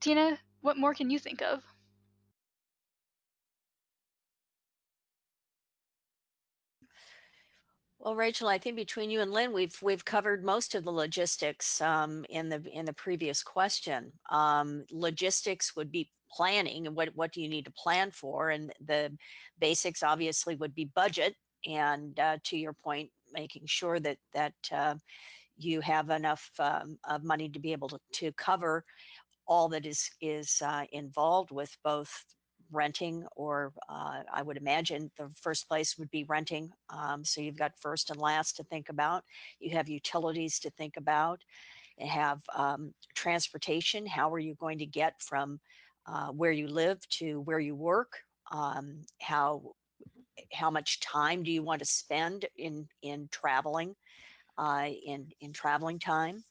Tina, 0.00 0.38
what 0.60 0.76
more 0.76 0.94
can 0.94 1.10
you 1.10 1.18
think 1.18 1.42
of? 1.42 1.62
Well, 8.00 8.14
Rachel, 8.14 8.48
I 8.48 8.58
think 8.58 8.76
between 8.76 9.10
you 9.10 9.20
and 9.20 9.32
Lynn, 9.32 9.52
we've 9.52 9.76
we've 9.82 10.04
covered 10.04 10.44
most 10.44 10.76
of 10.76 10.84
the 10.84 10.92
logistics 10.92 11.80
um, 11.80 12.24
in 12.30 12.48
the 12.48 12.62
in 12.72 12.84
the 12.84 12.92
previous 12.92 13.42
question. 13.42 14.12
Um, 14.30 14.84
logistics 14.92 15.74
would 15.74 15.90
be 15.90 16.10
planning 16.30 16.86
and 16.86 16.94
what 16.94 17.08
what 17.16 17.32
do 17.32 17.42
you 17.42 17.48
need 17.48 17.64
to 17.64 17.72
plan 17.72 18.12
for, 18.12 18.50
and 18.50 18.72
the 18.86 19.12
basics 19.58 20.04
obviously 20.04 20.54
would 20.56 20.74
be 20.74 20.92
budget, 20.94 21.34
and 21.66 22.18
uh, 22.20 22.38
to 22.44 22.56
your 22.56 22.72
point, 22.72 23.10
making 23.32 23.62
sure 23.66 23.98
that 23.98 24.18
that 24.32 24.54
uh, 24.70 24.94
you 25.56 25.80
have 25.80 26.10
enough 26.10 26.48
um, 26.60 26.98
of 27.08 27.24
money 27.24 27.48
to 27.48 27.58
be 27.58 27.72
able 27.72 27.88
to, 27.88 27.98
to 28.12 28.32
cover 28.32 28.84
all 29.48 29.68
that 29.70 29.86
is 29.86 30.08
is 30.20 30.62
uh, 30.64 30.84
involved 30.92 31.50
with 31.50 31.76
both 31.82 32.12
renting 32.72 33.24
or 33.36 33.72
uh, 33.88 34.22
i 34.32 34.42
would 34.42 34.56
imagine 34.56 35.10
the 35.18 35.30
first 35.40 35.68
place 35.68 35.96
would 35.98 36.10
be 36.10 36.24
renting 36.24 36.70
um, 36.90 37.24
so 37.24 37.40
you've 37.40 37.58
got 37.58 37.72
first 37.80 38.10
and 38.10 38.20
last 38.20 38.56
to 38.56 38.64
think 38.64 38.88
about. 38.88 39.24
You 39.60 39.70
have 39.76 39.88
utilities 39.88 40.58
to 40.60 40.70
think 40.70 40.96
about. 40.96 41.40
You 41.98 42.08
have 42.08 42.40
um, 42.54 42.94
transportation. 43.14 44.06
How 44.06 44.32
are 44.32 44.38
you 44.38 44.54
going 44.54 44.78
to 44.78 44.86
get 44.86 45.20
from 45.20 45.60
uh, 46.06 46.28
where 46.28 46.52
you 46.52 46.68
live 46.68 47.06
to 47.10 47.40
where 47.42 47.60
you 47.60 47.74
work? 47.74 48.20
Um, 48.50 49.02
how 49.20 49.74
how 50.52 50.70
much 50.70 51.00
time 51.00 51.42
do 51.42 51.50
you 51.50 51.62
want 51.62 51.80
to 51.80 51.84
spend 51.84 52.46
in 52.56 52.88
in 53.02 53.28
traveling 53.30 53.94
uh, 54.56 54.88
in 55.06 55.28
in 55.40 55.52
traveling 55.52 55.98
time? 55.98 56.44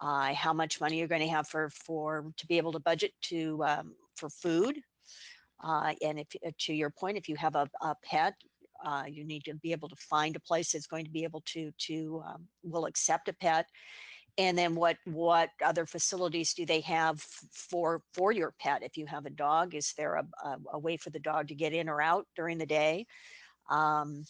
Uh, 0.00 0.34
how 0.34 0.52
much 0.52 0.80
money 0.80 0.98
you're 0.98 1.08
going 1.08 1.20
to 1.20 1.28
have 1.28 1.46
for 1.46 1.70
for 1.70 2.24
to 2.36 2.46
be 2.46 2.58
able 2.58 2.72
to 2.72 2.80
budget 2.80 3.12
to 3.22 3.62
um, 3.64 3.94
for 4.16 4.28
food 4.28 4.78
uh, 5.62 5.92
and 6.02 6.20
if, 6.20 6.26
uh, 6.46 6.50
to 6.58 6.72
your 6.72 6.90
point, 6.90 7.16
if 7.16 7.28
you 7.28 7.36
have 7.36 7.54
a, 7.54 7.68
a 7.82 7.94
pet, 8.04 8.34
uh, 8.84 9.04
you 9.08 9.24
need 9.24 9.44
to 9.44 9.54
be 9.54 9.72
able 9.72 9.88
to 9.88 9.96
find 9.96 10.34
a 10.34 10.40
place 10.40 10.72
that's 10.72 10.86
going 10.86 11.04
to 11.04 11.10
be 11.10 11.24
able 11.24 11.42
to 11.46 11.70
to 11.78 12.22
um, 12.26 12.46
will 12.64 12.86
accept 12.86 13.28
a 13.28 13.32
pet. 13.32 13.66
And 14.38 14.56
then 14.56 14.74
what 14.74 14.96
what 15.04 15.50
other 15.64 15.86
facilities 15.86 16.54
do 16.54 16.66
they 16.66 16.80
have 16.80 17.20
for 17.52 18.02
for 18.14 18.32
your 18.32 18.54
pet? 18.58 18.82
If 18.82 18.96
you 18.96 19.06
have 19.06 19.26
a 19.26 19.30
dog, 19.30 19.74
is 19.74 19.92
there 19.96 20.14
a, 20.14 20.26
a, 20.44 20.56
a 20.72 20.78
way 20.78 20.96
for 20.96 21.10
the 21.10 21.20
dog 21.20 21.48
to 21.48 21.54
get 21.54 21.72
in 21.72 21.88
or 21.88 22.00
out 22.02 22.26
during 22.34 22.58
the 22.58 22.66
day? 22.66 23.06
Um, 23.70 24.24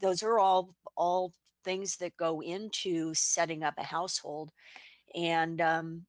those 0.00 0.22
are 0.22 0.38
all 0.38 0.74
all 0.96 1.32
things 1.64 1.96
that 1.96 2.16
go 2.16 2.40
into 2.40 3.12
setting 3.14 3.62
up 3.62 3.74
a 3.78 3.82
household 3.82 4.50
and 5.14 5.60
um, 5.60 6.06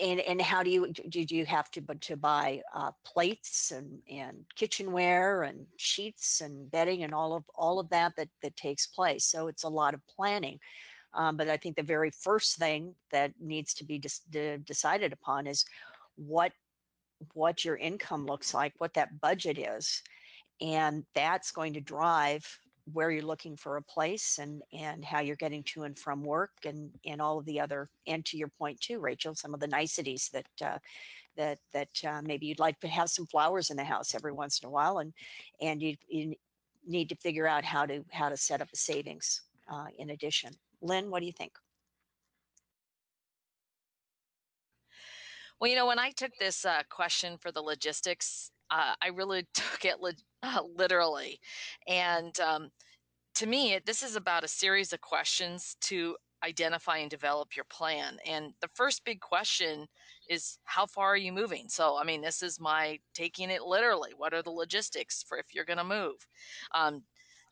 and 0.00 0.20
and 0.20 0.40
how 0.42 0.62
do 0.62 0.70
you 0.70 0.92
did 1.08 1.30
you 1.30 1.46
have 1.46 1.70
to 1.70 1.80
to 2.00 2.16
buy 2.16 2.60
uh, 2.74 2.90
plates 3.04 3.70
and 3.70 4.00
and 4.10 4.44
kitchenware 4.56 5.42
and 5.42 5.66
sheets 5.76 6.40
and 6.40 6.70
bedding 6.70 7.04
and 7.04 7.14
all 7.14 7.34
of 7.34 7.44
all 7.54 7.78
of 7.78 7.88
that 7.90 8.12
that 8.16 8.28
that 8.42 8.56
takes 8.56 8.86
place. 8.86 9.24
So 9.24 9.46
it's 9.48 9.64
a 9.64 9.68
lot 9.68 9.94
of 9.94 10.00
planning. 10.06 10.58
Um, 11.14 11.38
but 11.38 11.48
i 11.48 11.56
think 11.56 11.74
the 11.76 11.82
very 11.82 12.10
first 12.10 12.58
thing 12.58 12.94
that 13.12 13.32
needs 13.40 13.72
to 13.74 13.84
be 13.84 13.98
de- 13.98 14.58
decided 14.58 15.12
upon 15.12 15.46
is 15.46 15.64
what 16.16 16.52
what 17.32 17.64
your 17.64 17.76
income 17.76 18.26
looks 18.26 18.52
like 18.52 18.72
what 18.78 18.94
that 18.94 19.20
budget 19.20 19.58
is. 19.58 20.02
And 20.60 21.04
that's 21.14 21.52
going 21.52 21.72
to 21.74 21.80
drive 21.80 22.44
where 22.92 23.10
you're 23.10 23.22
looking 23.22 23.56
for 23.56 23.76
a 23.76 23.82
place 23.82 24.38
and 24.38 24.62
and 24.72 25.04
how 25.04 25.20
you're 25.20 25.36
getting 25.36 25.62
to 25.62 25.84
and 25.84 25.98
from 25.98 26.22
work 26.22 26.50
and 26.64 26.90
and 27.06 27.20
all 27.20 27.38
of 27.38 27.44
the 27.44 27.60
other 27.60 27.88
and 28.06 28.24
to 28.24 28.36
your 28.36 28.48
point 28.48 28.80
too 28.80 28.98
rachel 28.98 29.34
some 29.34 29.54
of 29.54 29.60
the 29.60 29.66
niceties 29.66 30.30
that 30.32 30.46
uh, 30.64 30.78
that 31.36 31.58
that 31.72 31.88
uh, 32.06 32.20
maybe 32.22 32.46
you'd 32.46 32.58
like 32.58 32.78
to 32.80 32.88
have 32.88 33.08
some 33.08 33.26
flowers 33.26 33.70
in 33.70 33.76
the 33.76 33.84
house 33.84 34.14
every 34.14 34.32
once 34.32 34.60
in 34.60 34.68
a 34.68 34.70
while 34.70 34.98
and 34.98 35.12
and 35.60 35.82
you, 35.82 35.96
you 36.08 36.34
need 36.86 37.08
to 37.08 37.16
figure 37.16 37.46
out 37.46 37.64
how 37.64 37.86
to 37.86 38.04
how 38.10 38.28
to 38.28 38.36
set 38.36 38.60
up 38.60 38.68
a 38.72 38.76
savings 38.76 39.42
uh, 39.70 39.86
in 39.98 40.10
addition. 40.10 40.52
Lynn 40.80 41.10
what 41.10 41.20
do 41.20 41.26
you 41.26 41.32
think? 41.32 41.52
Well 45.60 45.70
you 45.70 45.76
know 45.76 45.86
when 45.86 45.98
i 45.98 46.10
took 46.10 46.32
this 46.38 46.64
uh, 46.64 46.82
question 46.88 47.36
for 47.38 47.50
the 47.50 47.62
logistics 47.62 48.52
uh, 48.70 48.94
i 49.02 49.08
really 49.08 49.46
took 49.54 49.84
it 49.84 50.00
le- 50.00 50.12
uh, 50.42 50.60
literally. 50.76 51.40
And 51.86 52.38
um, 52.40 52.70
to 53.36 53.46
me, 53.46 53.74
it, 53.74 53.86
this 53.86 54.02
is 54.02 54.16
about 54.16 54.44
a 54.44 54.48
series 54.48 54.92
of 54.92 55.00
questions 55.00 55.76
to 55.82 56.16
identify 56.44 56.98
and 56.98 57.10
develop 57.10 57.56
your 57.56 57.64
plan. 57.64 58.16
And 58.24 58.52
the 58.60 58.68
first 58.74 59.04
big 59.04 59.20
question 59.20 59.86
is 60.28 60.58
how 60.64 60.86
far 60.86 61.08
are 61.12 61.16
you 61.16 61.32
moving? 61.32 61.68
So, 61.68 61.98
I 61.98 62.04
mean, 62.04 62.20
this 62.20 62.42
is 62.42 62.60
my 62.60 63.00
taking 63.14 63.50
it 63.50 63.62
literally. 63.62 64.10
What 64.16 64.32
are 64.32 64.42
the 64.42 64.50
logistics 64.50 65.24
for 65.28 65.38
if 65.38 65.46
you're 65.52 65.64
going 65.64 65.78
to 65.78 65.84
move? 65.84 66.26
Um, 66.74 67.02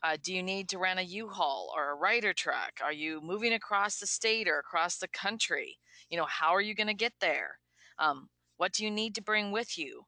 uh, 0.03 0.15
do 0.23 0.33
you 0.33 0.43
need 0.43 0.69
to 0.69 0.77
rent 0.77 0.99
a 0.99 1.03
U-Haul 1.03 1.73
or 1.75 1.91
a 1.91 1.95
Ryder 1.95 2.31
truck? 2.31 2.79
Are 2.83 2.93
you 2.93 3.19
moving 3.21 3.53
across 3.53 3.99
the 3.99 4.07
state 4.07 4.47
or 4.47 4.59
across 4.59 4.97
the 4.97 5.07
country? 5.07 5.77
You 6.09 6.17
know, 6.17 6.27
how 6.27 6.53
are 6.53 6.61
you 6.61 6.75
going 6.75 6.87
to 6.87 6.93
get 6.93 7.13
there? 7.19 7.57
Um, 7.99 8.29
what 8.57 8.73
do 8.73 8.85
you 8.85 8.91
need 8.91 9.15
to 9.15 9.23
bring 9.23 9.51
with 9.51 9.77
you? 9.77 10.03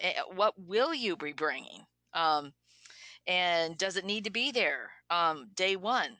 Eh, 0.00 0.20
what 0.34 0.54
will 0.58 0.94
you 0.94 1.16
be 1.16 1.32
bringing? 1.32 1.86
Um, 2.14 2.52
and 3.26 3.76
does 3.78 3.96
it 3.96 4.04
need 4.04 4.24
to 4.24 4.30
be 4.30 4.52
there 4.52 4.92
um, 5.10 5.50
day 5.54 5.76
one? 5.76 6.18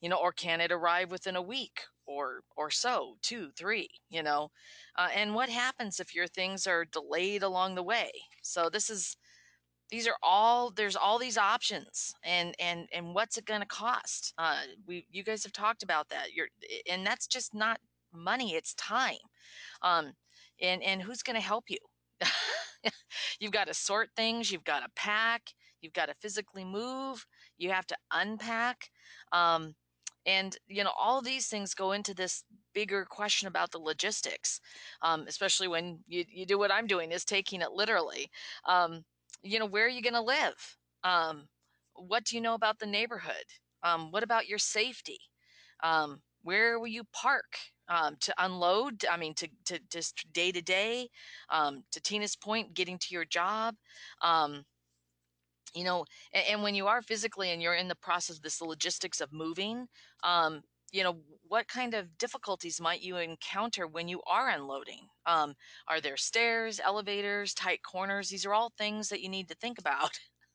You 0.00 0.08
know, 0.10 0.18
or 0.18 0.32
can 0.32 0.60
it 0.60 0.72
arrive 0.72 1.10
within 1.10 1.36
a 1.36 1.42
week 1.42 1.80
or 2.06 2.42
or 2.56 2.70
so, 2.70 3.16
two, 3.22 3.50
three? 3.56 3.88
You 4.10 4.22
know, 4.22 4.50
uh, 4.96 5.08
and 5.14 5.34
what 5.34 5.50
happens 5.50 6.00
if 6.00 6.14
your 6.14 6.28
things 6.28 6.66
are 6.66 6.84
delayed 6.86 7.42
along 7.42 7.74
the 7.76 7.82
way? 7.82 8.10
So 8.42 8.70
this 8.70 8.90
is 8.90 9.16
these 9.90 10.06
are 10.08 10.16
all 10.22 10.70
there's 10.70 10.96
all 10.96 11.18
these 11.18 11.38
options 11.38 12.14
and 12.24 12.54
and 12.60 12.88
and 12.92 13.14
what's 13.14 13.36
it 13.36 13.44
going 13.46 13.60
to 13.60 13.66
cost 13.66 14.32
uh 14.38 14.60
we 14.86 15.06
you 15.10 15.22
guys 15.24 15.42
have 15.44 15.52
talked 15.52 15.82
about 15.82 16.08
that 16.08 16.32
you're 16.34 16.48
and 16.90 17.06
that's 17.06 17.26
just 17.26 17.54
not 17.54 17.80
money 18.12 18.54
it's 18.54 18.74
time 18.74 19.16
um 19.82 20.12
and 20.62 20.82
and 20.82 21.02
who's 21.02 21.22
going 21.22 21.36
to 21.36 21.42
help 21.46 21.64
you 21.68 21.78
you've 23.40 23.52
got 23.52 23.66
to 23.66 23.74
sort 23.74 24.10
things, 24.16 24.50
you've 24.50 24.64
got 24.64 24.80
to 24.80 24.88
pack, 24.96 25.52
you've 25.80 25.92
got 25.92 26.06
to 26.06 26.14
physically 26.20 26.64
move, 26.64 27.26
you 27.58 27.70
have 27.70 27.86
to 27.88 27.96
unpack. 28.12 28.90
Um, 29.32 29.74
and, 30.26 30.56
you 30.68 30.84
know, 30.84 30.92
all 30.98 31.22
these 31.22 31.46
things 31.48 31.74
go 31.74 31.92
into 31.92 32.14
this 32.14 32.44
bigger 32.74 33.06
question 33.06 33.48
about 33.48 33.70
the 33.72 33.78
logistics, 33.78 34.60
um, 35.02 35.24
especially 35.26 35.66
when 35.68 36.00
you, 36.06 36.24
you 36.28 36.44
do 36.46 36.58
what 36.58 36.70
I'm 36.72 36.86
doing 36.86 37.10
is 37.10 37.24
taking 37.24 37.62
it 37.62 37.72
literally. 37.72 38.28
Um, 38.66 39.04
you 39.42 39.58
know, 39.58 39.66
where 39.66 39.86
are 39.86 39.88
you 39.88 40.02
going 40.02 40.14
to 40.14 40.20
live? 40.20 40.76
Um, 41.04 41.48
what 41.94 42.24
do 42.24 42.36
you 42.36 42.42
know 42.42 42.54
about 42.54 42.78
the 42.78 42.86
neighborhood? 42.86 43.44
Um, 43.82 44.10
what 44.10 44.22
about 44.22 44.46
your 44.46 44.58
safety? 44.58 45.18
Where 46.42 46.78
will 46.78 46.88
you 46.88 47.04
park? 47.12 47.56
um, 47.90 48.16
to 48.20 48.32
unload. 48.38 49.04
I 49.10 49.16
mean, 49.16 49.34
to, 49.34 49.48
to 49.66 49.80
just 49.90 50.32
day 50.32 50.52
to 50.52 50.62
day, 50.62 51.08
um, 51.50 51.82
to 51.92 52.00
Tina's 52.00 52.36
point, 52.36 52.72
getting 52.72 52.98
to 52.98 53.08
your 53.10 53.24
job. 53.24 53.74
Um, 54.22 54.62
you 55.74 55.84
know, 55.84 56.04
and, 56.32 56.44
and, 56.50 56.62
when 56.62 56.74
you 56.74 56.86
are 56.86 57.02
physically 57.02 57.50
and 57.50 57.62
you're 57.62 57.74
in 57.74 57.88
the 57.88 57.96
process 57.96 58.36
of 58.36 58.42
this 58.42 58.60
logistics 58.60 59.20
of 59.20 59.32
moving, 59.32 59.86
um, 60.24 60.62
you 60.92 61.04
know, 61.04 61.18
what 61.46 61.68
kind 61.68 61.94
of 61.94 62.18
difficulties 62.18 62.80
might 62.80 63.02
you 63.02 63.16
encounter 63.16 63.86
when 63.86 64.08
you 64.08 64.20
are 64.26 64.50
unloading? 64.50 65.06
Um, 65.26 65.54
are 65.86 66.00
there 66.00 66.16
stairs, 66.16 66.80
elevators, 66.84 67.54
tight 67.54 67.80
corners? 67.82 68.28
These 68.28 68.46
are 68.46 68.54
all 68.54 68.72
things 68.78 69.08
that 69.08 69.20
you 69.20 69.28
need 69.28 69.48
to 69.48 69.54
think 69.56 69.78
about. 69.78 70.10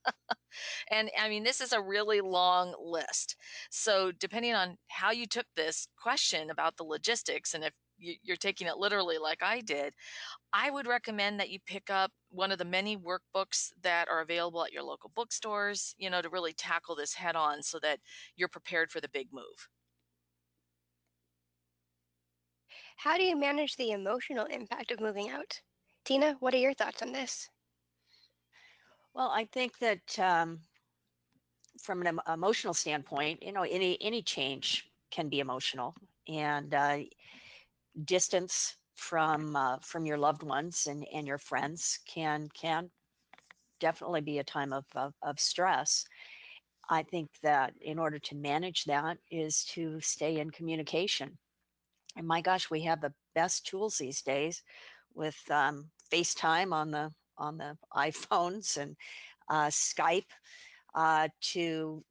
and 0.91 1.09
I 1.19 1.29
mean, 1.29 1.43
this 1.43 1.62
is 1.62 1.74
a 1.74 1.81
really 1.81 2.21
long 2.21 2.74
list. 2.83 3.35
So, 3.69 4.12
depending 4.19 4.53
on 4.53 4.77
how 4.88 5.12
you 5.12 5.25
took 5.25 5.45
this 5.55 5.88
question 6.01 6.50
about 6.50 6.77
the 6.77 6.83
logistics, 6.83 7.53
and 7.53 7.63
if 7.63 7.74
you're 7.97 8.38
taking 8.38 8.67
it 8.67 8.77
literally 8.77 9.17
like 9.17 9.41
I 9.41 9.62
did, 9.62 9.93
I 10.53 10.69
would 10.69 10.88
recommend 10.88 11.39
that 11.39 11.50
you 11.50 11.59
pick 11.65 11.89
up 11.89 12.12
one 12.29 12.51
of 12.51 12.57
the 12.57 12.65
many 12.65 12.97
workbooks 12.97 13.71
that 13.81 14.07
are 14.09 14.21
available 14.21 14.65
at 14.65 14.74
your 14.74 14.83
local 14.83 15.12
bookstores, 15.15 15.95
you 15.97 16.09
know, 16.09 16.21
to 16.21 16.29
really 16.29 16.53
tackle 16.53 16.95
this 16.95 17.13
head 17.13 17.35
on 17.35 17.63
so 17.63 17.79
that 17.79 18.00
you're 18.35 18.50
prepared 18.50 18.91
for 18.91 19.00
the 19.01 19.09
big 19.09 19.27
move. 19.31 19.69
How 22.97 23.17
do 23.17 23.24
you 23.24 23.35
manage 23.35 23.75
the 23.75 23.91
emotional 23.91 24.45
impact 24.45 24.91
of 24.91 25.00
moving 25.00 25.29
out? 25.29 25.62
Tina, 26.05 26.35
what 26.39 26.53
are 26.53 26.57
your 26.57 26.74
thoughts 26.74 27.01
on 27.01 27.12
this? 27.12 27.50
Well, 29.15 29.31
I 29.31 29.45
think 29.45 29.79
that 29.79 30.19
um, 30.19 30.62
from 31.81 32.05
an 32.05 32.19
emotional 32.31 32.74
standpoint, 32.74 33.41
you 33.43 33.51
know, 33.53 33.63
any 33.63 33.98
any 34.01 34.22
change 34.22 34.86
can 35.12 35.29
be 35.29 35.39
emotional, 35.39 35.95
and 36.27 36.74
uh, 36.74 37.00
distance 38.05 38.77
from 38.95 39.55
uh, 39.55 39.77
from 39.81 40.05
your 40.05 40.17
loved 40.17 40.43
ones 40.43 40.88
and 40.88 41.05
and 41.13 41.27
your 41.27 41.38
friends 41.39 42.00
can 42.07 42.50
can 42.50 42.91
definitely 43.79 44.22
be 44.22 44.39
a 44.39 44.43
time 44.43 44.74
of, 44.74 44.86
of, 44.95 45.13
of 45.24 45.39
stress. 45.39 46.05
I 46.89 47.03
think 47.03 47.29
that 47.43 47.74
in 47.81 48.00
order 48.00 48.19
to 48.19 48.36
manage 48.36 48.86
that 48.86 49.17
is 49.31 49.65
to 49.75 50.00
stay 50.01 50.39
in 50.39 50.51
communication. 50.51 51.38
And 52.17 52.27
my 52.27 52.41
gosh, 52.41 52.69
we 52.72 52.84
have 52.84 53.01
the 53.01 53.13
best 53.36 53.65
tools 53.67 53.98
these 53.98 54.22
days 54.22 54.63
with 55.13 55.38
um, 55.51 55.91
FaceTime 56.12 56.74
on 56.74 56.91
the 56.91 57.12
on 57.37 57.57
the 57.57 57.77
iPhones 57.95 58.77
and 58.77 58.95
uh, 59.49 59.67
Skype 59.67 60.31
uh, 60.95 61.27
to 61.41 62.03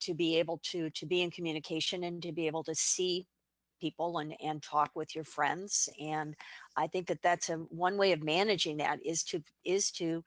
to 0.00 0.14
be 0.14 0.38
able 0.38 0.60
to 0.62 0.90
to 0.90 1.06
be 1.06 1.22
in 1.22 1.30
communication 1.30 2.04
and 2.04 2.22
to 2.22 2.32
be 2.32 2.46
able 2.46 2.62
to 2.64 2.74
see 2.74 3.26
people 3.80 4.18
and 4.18 4.34
and 4.42 4.62
talk 4.62 4.90
with 4.94 5.14
your 5.14 5.24
friends 5.24 5.88
and 6.00 6.34
i 6.76 6.86
think 6.86 7.06
that 7.06 7.20
that's 7.22 7.50
a 7.50 7.54
one 7.54 7.96
way 7.96 8.12
of 8.12 8.22
managing 8.22 8.76
that 8.76 8.98
is 9.04 9.22
to 9.22 9.42
is 9.64 9.90
to 9.90 10.22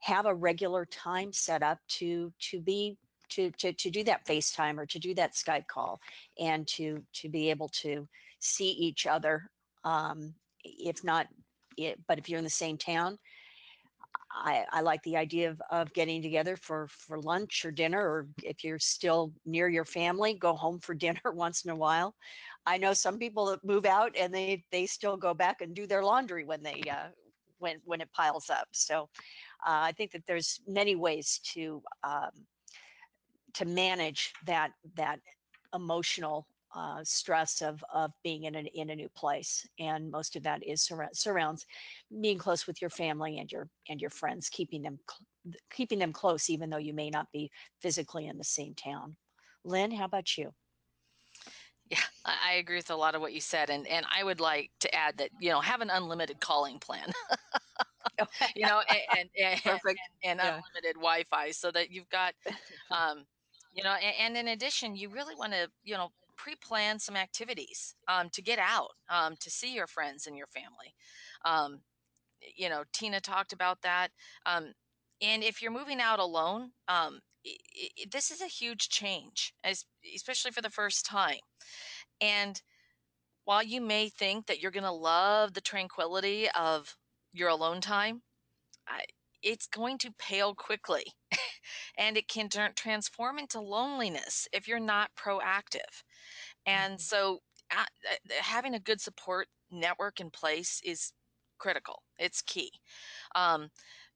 have 0.00 0.26
a 0.26 0.34
regular 0.34 0.84
time 0.86 1.32
set 1.32 1.62
up 1.62 1.78
to 1.88 2.32
to 2.38 2.60
be 2.60 2.96
to 3.28 3.50
to, 3.52 3.72
to 3.72 3.90
do 3.90 4.04
that 4.04 4.26
facetime 4.26 4.78
or 4.78 4.86
to 4.86 4.98
do 4.98 5.14
that 5.14 5.34
skype 5.34 5.66
call 5.66 6.00
and 6.38 6.66
to 6.66 7.02
to 7.14 7.28
be 7.28 7.50
able 7.50 7.68
to 7.68 8.06
see 8.40 8.70
each 8.70 9.06
other 9.06 9.50
um 9.84 10.34
if 10.64 11.02
not 11.04 11.26
it, 11.78 11.98
but 12.06 12.18
if 12.18 12.28
you're 12.28 12.38
in 12.38 12.44
the 12.44 12.50
same 12.50 12.76
town 12.76 13.18
I, 14.30 14.64
I 14.70 14.80
like 14.80 15.02
the 15.02 15.16
idea 15.16 15.50
of, 15.50 15.60
of 15.70 15.92
getting 15.92 16.22
together 16.22 16.56
for, 16.56 16.88
for 16.88 17.20
lunch 17.20 17.64
or 17.64 17.70
dinner, 17.70 18.00
or 18.00 18.28
if 18.42 18.64
you're 18.64 18.78
still 18.78 19.32
near 19.44 19.68
your 19.68 19.84
family, 19.84 20.34
go 20.34 20.54
home 20.54 20.78
for 20.80 20.94
dinner 20.94 21.32
once 21.32 21.64
in 21.64 21.70
a 21.70 21.76
while. 21.76 22.14
I 22.66 22.78
know 22.78 22.92
some 22.94 23.18
people 23.18 23.46
that 23.46 23.64
move 23.64 23.86
out 23.86 24.12
and 24.18 24.34
they, 24.34 24.56
they 24.64 24.80
still 24.86 25.10
go 25.10 25.28
back 25.28 25.54
and 25.54 25.68
do 25.68 25.80
their 25.80 25.96
laundry 25.96 26.38
when 26.40 26.62
they, 26.62 26.82
uh, 26.90 27.08
when, 27.58 27.76
when 27.84 28.00
it 28.00 28.12
piles 28.12 28.50
up. 28.50 28.68
So 28.72 29.02
uh, 29.66 29.82
I 29.84 29.92
think 29.92 30.12
that 30.12 30.26
there's 30.26 30.60
many 30.66 30.94
ways 30.96 31.40
to, 31.54 31.82
um, 32.04 32.30
to 33.54 33.64
manage 33.64 34.32
that, 34.46 34.72
that 34.96 35.20
emotional 35.74 36.46
uh, 36.74 37.04
stress 37.04 37.62
of 37.62 37.82
of 37.92 38.12
being 38.22 38.44
in 38.44 38.54
a 38.56 38.60
in 38.74 38.90
a 38.90 38.96
new 38.96 39.08
place, 39.10 39.66
and 39.78 40.10
most 40.10 40.36
of 40.36 40.42
that 40.44 40.62
is 40.64 40.82
sur- 40.82 41.08
surrounds 41.12 41.66
being 42.20 42.38
close 42.38 42.66
with 42.66 42.80
your 42.80 42.90
family 42.90 43.38
and 43.38 43.50
your 43.52 43.68
and 43.88 44.00
your 44.00 44.10
friends, 44.10 44.48
keeping 44.48 44.82
them 44.82 44.98
cl- 45.10 45.54
keeping 45.70 45.98
them 45.98 46.12
close, 46.12 46.50
even 46.50 46.70
though 46.70 46.78
you 46.78 46.94
may 46.94 47.10
not 47.10 47.30
be 47.32 47.50
physically 47.80 48.26
in 48.26 48.38
the 48.38 48.44
same 48.44 48.74
town. 48.74 49.16
Lynn, 49.64 49.92
how 49.92 50.04
about 50.06 50.36
you? 50.38 50.54
Yeah, 51.90 51.98
I 52.24 52.54
agree 52.54 52.76
with 52.76 52.90
a 52.90 52.96
lot 52.96 53.14
of 53.14 53.20
what 53.20 53.32
you 53.32 53.40
said, 53.40 53.70
and 53.70 53.86
and 53.86 54.06
I 54.14 54.24
would 54.24 54.40
like 54.40 54.70
to 54.80 54.94
add 54.94 55.18
that 55.18 55.30
you 55.38 55.50
know 55.50 55.60
have 55.60 55.80
an 55.80 55.90
unlimited 55.90 56.40
calling 56.40 56.78
plan. 56.78 57.12
you 58.56 58.66
know, 58.66 58.80
and 58.88 59.02
and, 59.12 59.30
and, 59.38 59.60
and, 59.64 59.80
and 60.24 60.40
yeah. 60.40 60.62
unlimited 60.62 60.94
Wi-Fi, 60.96 61.50
so 61.52 61.70
that 61.72 61.90
you've 61.90 62.08
got 62.10 62.34
um, 62.90 63.26
You 63.72 63.84
know, 63.84 63.92
and, 63.94 64.36
and 64.36 64.36
in 64.36 64.48
addition, 64.52 64.96
you 64.96 65.10
really 65.10 65.34
want 65.34 65.52
to, 65.52 65.68
you 65.84 65.94
know, 65.96 66.10
pre-plan 66.42 66.98
some 66.98 67.16
activities 67.16 67.94
um, 68.08 68.28
to 68.30 68.42
get 68.42 68.58
out, 68.58 68.90
um, 69.08 69.34
to 69.40 69.50
see 69.50 69.74
your 69.74 69.86
friends 69.86 70.26
and 70.26 70.36
your 70.36 70.48
family. 70.48 70.94
Um, 71.44 71.80
you 72.56 72.68
know, 72.68 72.82
Tina 72.92 73.20
talked 73.20 73.52
about 73.52 73.82
that. 73.82 74.08
Um, 74.44 74.72
and 75.20 75.44
if 75.44 75.62
you're 75.62 75.70
moving 75.70 76.00
out 76.00 76.18
alone, 76.18 76.70
um, 76.88 77.20
it, 77.44 77.60
it, 77.96 78.12
this 78.12 78.30
is 78.30 78.40
a 78.40 78.46
huge 78.46 78.88
change, 78.88 79.54
especially 80.14 80.50
for 80.50 80.62
the 80.62 80.70
first 80.70 81.06
time. 81.06 81.38
And 82.20 82.60
while 83.44 83.62
you 83.62 83.80
may 83.80 84.08
think 84.08 84.46
that 84.46 84.60
you're 84.60 84.70
going 84.72 84.82
to 84.84 84.92
love 84.92 85.54
the 85.54 85.60
tranquility 85.60 86.48
of 86.58 86.96
your 87.32 87.48
alone 87.50 87.80
time, 87.80 88.22
I, 88.88 89.02
it's 89.42 89.66
going 89.66 89.98
to 89.98 90.14
pale 90.18 90.54
quickly 90.54 91.04
and 91.98 92.16
it 92.16 92.28
can 92.28 92.48
transform 92.76 93.38
into 93.38 93.60
loneliness 93.60 94.48
if 94.52 94.66
you're 94.68 94.80
not 94.80 95.10
proactive. 95.16 96.02
And 96.66 96.94
mm-hmm. 96.94 97.00
so, 97.00 97.40
uh, 97.70 97.84
having 98.40 98.74
a 98.74 98.80
good 98.80 99.00
support 99.00 99.48
network 99.70 100.20
in 100.20 100.30
place 100.30 100.80
is 100.84 101.12
critical, 101.58 102.02
it's 102.18 102.42
key. 102.42 102.70
Um, 103.34 103.70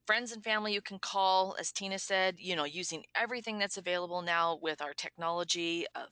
friends 0.07 0.33
and 0.33 0.45
family 0.45 0.73
you 0.75 0.83
can 0.83 0.99
call, 0.99 1.57
as 1.59 1.73
Tina 1.73 1.99
said, 1.99 2.37
you 2.39 2.55
know, 2.57 2.65
using 2.65 3.05
everything 3.15 3.59
that's 3.59 3.79
available 3.79 4.23
now 4.23 4.59
with 4.63 4.83
our 4.83 4.93
technology 4.95 5.87
of 5.95 6.09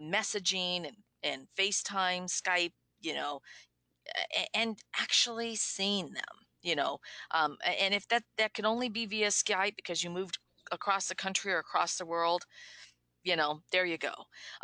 messaging 0.00 0.86
and, 0.86 0.96
and 1.22 1.46
FaceTime, 1.58 2.26
Skype, 2.30 2.72
you 3.00 3.14
know, 3.14 3.40
and 4.54 4.78
actually 4.98 5.56
seeing 5.56 6.12
them 6.12 6.46
you 6.62 6.74
know 6.74 6.98
um, 7.32 7.56
and 7.80 7.94
if 7.94 8.06
that 8.08 8.22
that 8.38 8.54
can 8.54 8.64
only 8.64 8.88
be 8.88 9.06
via 9.06 9.28
skype 9.28 9.76
because 9.76 10.02
you 10.02 10.10
moved 10.10 10.38
across 10.72 11.08
the 11.08 11.14
country 11.14 11.52
or 11.52 11.58
across 11.58 11.96
the 11.96 12.06
world 12.06 12.44
you 13.24 13.36
know 13.36 13.60
there 13.72 13.86
you 13.86 13.98
go 13.98 14.14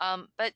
um, 0.00 0.28
but 0.38 0.52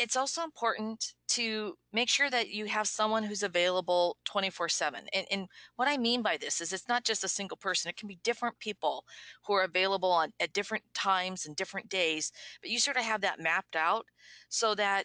it's 0.00 0.16
also 0.16 0.42
important 0.42 1.14
to 1.28 1.76
make 1.92 2.08
sure 2.08 2.30
that 2.30 2.50
you 2.50 2.66
have 2.66 2.86
someone 2.86 3.22
who's 3.22 3.42
available 3.42 4.16
24 4.24 4.68
7 4.68 5.00
and, 5.12 5.26
and 5.30 5.46
what 5.76 5.88
i 5.88 5.96
mean 5.96 6.22
by 6.22 6.36
this 6.36 6.60
is 6.60 6.72
it's 6.72 6.88
not 6.88 7.04
just 7.04 7.24
a 7.24 7.28
single 7.28 7.56
person 7.56 7.88
it 7.88 7.96
can 7.96 8.08
be 8.08 8.18
different 8.22 8.58
people 8.58 9.04
who 9.46 9.52
are 9.54 9.64
available 9.64 10.10
on 10.10 10.32
at 10.40 10.52
different 10.52 10.84
times 10.94 11.46
and 11.46 11.56
different 11.56 11.88
days 11.88 12.32
but 12.60 12.70
you 12.70 12.78
sort 12.78 12.96
of 12.96 13.02
have 13.02 13.20
that 13.20 13.40
mapped 13.40 13.76
out 13.76 14.06
so 14.48 14.74
that 14.74 15.04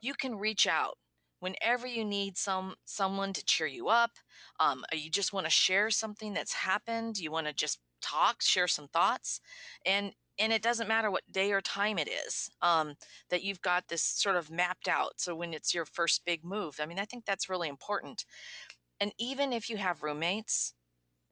you 0.00 0.14
can 0.14 0.36
reach 0.36 0.66
out 0.66 0.96
whenever 1.40 1.86
you 1.86 2.04
need 2.04 2.36
some 2.36 2.74
someone 2.84 3.32
to 3.32 3.44
cheer 3.44 3.66
you 3.66 3.88
up 3.88 4.12
um, 4.60 4.84
you 4.92 5.10
just 5.10 5.32
want 5.32 5.44
to 5.46 5.50
share 5.50 5.90
something 5.90 6.32
that's 6.32 6.54
happened 6.54 7.18
you 7.18 7.30
want 7.30 7.46
to 7.46 7.52
just 7.52 7.80
talk 8.00 8.40
share 8.40 8.68
some 8.68 8.88
thoughts 8.88 9.40
and 9.86 10.12
and 10.38 10.52
it 10.52 10.62
doesn't 10.62 10.88
matter 10.88 11.10
what 11.10 11.30
day 11.30 11.52
or 11.52 11.60
time 11.60 11.98
it 11.98 12.08
is 12.08 12.50
um, 12.62 12.94
that 13.30 13.42
you've 13.42 13.62
got 13.62 13.88
this 13.88 14.02
sort 14.02 14.36
of 14.36 14.50
mapped 14.50 14.88
out 14.88 15.12
so 15.16 15.34
when 15.34 15.54
it's 15.54 15.74
your 15.74 15.84
first 15.84 16.24
big 16.24 16.44
move 16.44 16.78
i 16.80 16.86
mean 16.86 16.98
i 16.98 17.04
think 17.04 17.24
that's 17.24 17.48
really 17.48 17.68
important 17.68 18.24
and 19.00 19.12
even 19.18 19.52
if 19.52 19.68
you 19.68 19.76
have 19.76 20.02
roommates 20.02 20.74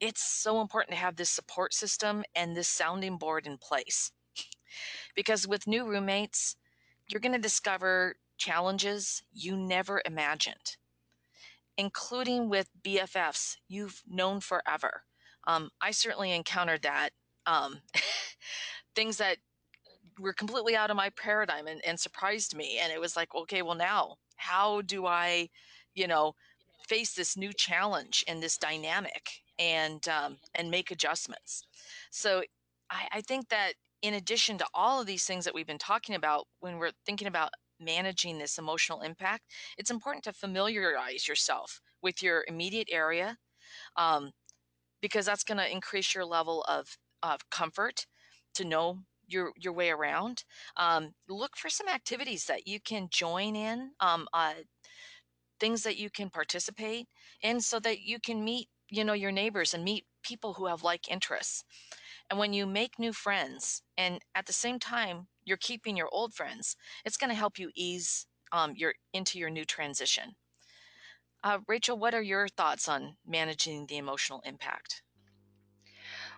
it's 0.01 0.23
so 0.25 0.61
important 0.61 0.97
to 0.97 1.01
have 1.01 1.17
this 1.17 1.31
support 1.31 1.73
system 1.73 2.25
and 2.35 2.57
this 2.57 2.69
sounding 2.69 3.17
board 3.17 3.47
in 3.47 3.57
place 3.59 4.11
because 5.15 5.47
with 5.47 5.67
new 5.67 5.85
roommates 5.85 6.57
you're 7.09 7.21
going 7.21 7.33
to 7.33 7.39
discover 7.39 8.17
challenges 8.39 9.23
you 9.33 9.57
never 9.57 10.03
imagined, 10.05 10.77
including 11.77 12.49
with 12.49 12.71
BFFs 12.83 13.57
you've 13.69 14.03
known 14.09 14.41
forever. 14.41 15.05
Um, 15.47 15.71
I 15.81 15.91
certainly 15.91 16.33
encountered 16.33 16.83
that. 16.83 17.11
Um, 17.47 17.81
things 18.95 19.17
that 19.19 19.39
were 20.19 20.33
completely 20.33 20.77
out 20.77 20.91
of 20.91 20.97
my 20.97 21.11
paradigm 21.11 21.67
and, 21.67 21.81
and 21.87 21.99
surprised 21.99 22.57
me. 22.57 22.79
And 22.83 22.93
it 22.93 23.01
was 23.01 23.17
like, 23.17 23.35
okay, 23.35 23.63
well, 23.63 23.75
now 23.75 24.17
how 24.37 24.83
do 24.83 25.07
I, 25.07 25.49
you 25.95 26.07
know, 26.07 26.35
face 26.89 27.15
this 27.15 27.37
new 27.37 27.53
challenge 27.53 28.25
and 28.29 28.43
this 28.43 28.59
dynamic 28.59 29.31
and 29.59 30.07
um, 30.09 30.37
and 30.55 30.71
make 30.71 30.91
adjustments? 30.91 31.65
So 32.11 32.43
I, 32.91 33.09
I 33.13 33.21
think 33.23 33.49
that 33.49 33.75
in 34.03 34.15
addition 34.15 34.59
to 34.59 34.67
all 34.75 35.01
of 35.01 35.07
these 35.07 35.25
things 35.25 35.45
that 35.45 35.55
we've 35.55 35.67
been 35.67 35.79
talking 35.79 36.17
about, 36.17 36.47
when 36.61 36.79
we're 36.79 36.91
thinking 37.07 37.29
about 37.29 37.51
managing 37.81 38.39
this 38.39 38.59
emotional 38.59 39.01
impact, 39.01 39.45
it's 39.79 39.91
important 39.91 40.25
to 40.25 40.33
familiarize 40.33 41.27
yourself 41.29 41.81
with 42.03 42.23
your 42.23 42.45
immediate 42.49 42.89
area 42.91 43.37
um, 43.97 44.33
because 45.01 45.27
that's 45.27 45.45
going 45.45 45.59
to 45.59 45.71
increase 45.71 46.15
your 46.15 46.25
level 46.25 46.65
of, 46.69 46.97
of 47.23 47.49
comfort 47.51 48.07
to 48.55 48.65
know 48.65 49.01
your 49.27 49.53
your 49.57 49.73
way 49.73 49.91
around. 49.91 50.45
Um, 50.77 51.15
look 51.29 51.57
for 51.57 51.71
some 51.71 51.89
activities 51.89 52.47
that 52.47 52.67
you 52.67 52.81
can 52.81 53.09
join 53.11 53.57
in, 53.57 53.93
um, 54.01 54.29
uh, 54.33 54.55
things 55.61 55.83
that 55.83 55.97
you 55.97 56.11
can 56.11 56.31
participate 56.31 57.09
in, 57.41 57.61
so 57.61 57.79
that 57.81 58.01
you 58.03 58.19
can 58.21 58.45
meet 58.45 58.69
you 58.91 59.05
know 59.05 59.13
your 59.15 59.33
neighbors 59.33 59.73
and 59.75 59.83
meet 59.85 60.05
people 60.23 60.55
who 60.55 60.67
have 60.67 60.83
like 60.83 61.09
interests. 61.11 61.65
And 62.31 62.39
when 62.39 62.53
you 62.55 62.67
make 62.67 62.99
new 62.99 63.13
friends, 63.13 63.83
and 63.99 64.21
at 64.35 64.47
the 64.47 64.53
same 64.55 64.79
time 64.81 65.29
you're 65.45 65.59
keeping 65.59 65.97
your 65.97 66.09
old 66.13 66.35
friends, 66.35 66.77
it's 67.05 67.17
going 67.19 67.31
to 67.31 67.37
help 67.37 67.59
you 67.59 67.71
ease 67.75 68.27
um, 68.53 68.75
your 68.77 68.95
into 69.15 69.39
your 69.39 69.51
new 69.51 69.65
transition. 69.65 70.37
Uh, 71.45 71.61
Rachel, 71.69 71.97
what 71.97 72.15
are 72.15 72.23
your 72.23 72.49
thoughts 72.49 72.89
on 72.89 73.17
managing 73.25 73.87
the 73.87 73.97
emotional 73.97 74.41
impact? 74.41 75.03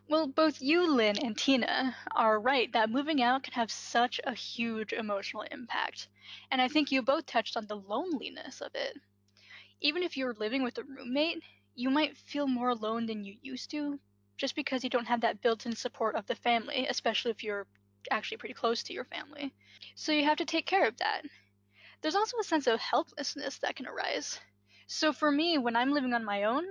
Well, 0.08 0.26
both 0.26 0.62
you, 0.62 0.90
Lynn, 0.90 1.18
and 1.18 1.36
Tina 1.36 1.94
are 2.12 2.40
right 2.40 2.72
that 2.72 2.88
moving 2.88 3.20
out 3.22 3.42
can 3.42 3.52
have 3.52 3.70
such 3.70 4.18
a 4.24 4.32
huge 4.32 4.94
emotional 4.94 5.42
impact. 5.42 6.08
And 6.50 6.62
I 6.62 6.68
think 6.68 6.90
you 6.90 7.02
both 7.02 7.26
touched 7.26 7.54
on 7.54 7.66
the 7.66 7.76
loneliness 7.76 8.62
of 8.62 8.74
it. 8.74 8.96
Even 9.80 10.02
if 10.02 10.16
you're 10.16 10.34
living 10.34 10.62
with 10.62 10.78
a 10.78 10.84
roommate, 10.84 11.42
you 11.74 11.90
might 11.90 12.16
feel 12.16 12.46
more 12.48 12.70
alone 12.70 13.06
than 13.06 13.24
you 13.24 13.36
used 13.42 13.70
to 13.72 14.00
just 14.36 14.54
because 14.56 14.84
you 14.84 14.90
don't 14.90 15.06
have 15.06 15.22
that 15.22 15.42
built 15.42 15.66
in 15.66 15.76
support 15.76 16.16
of 16.16 16.26
the 16.26 16.34
family, 16.36 16.86
especially 16.88 17.30
if 17.30 17.44
you're 17.44 17.66
actually 18.10 18.38
pretty 18.38 18.54
close 18.54 18.82
to 18.84 18.92
your 18.94 19.04
family. 19.04 19.54
So 19.96 20.12
you 20.12 20.24
have 20.24 20.38
to 20.38 20.44
take 20.46 20.66
care 20.66 20.86
of 20.88 20.96
that. 20.98 21.22
There's 22.02 22.14
also 22.14 22.38
a 22.38 22.44
sense 22.44 22.66
of 22.68 22.80
helplessness 22.80 23.58
that 23.58 23.76
can 23.76 23.86
arise. 23.86 24.40
So 24.86 25.12
for 25.12 25.30
me, 25.32 25.58
when 25.58 25.76
I'm 25.76 25.92
living 25.92 26.14
on 26.14 26.24
my 26.24 26.44
own, 26.44 26.64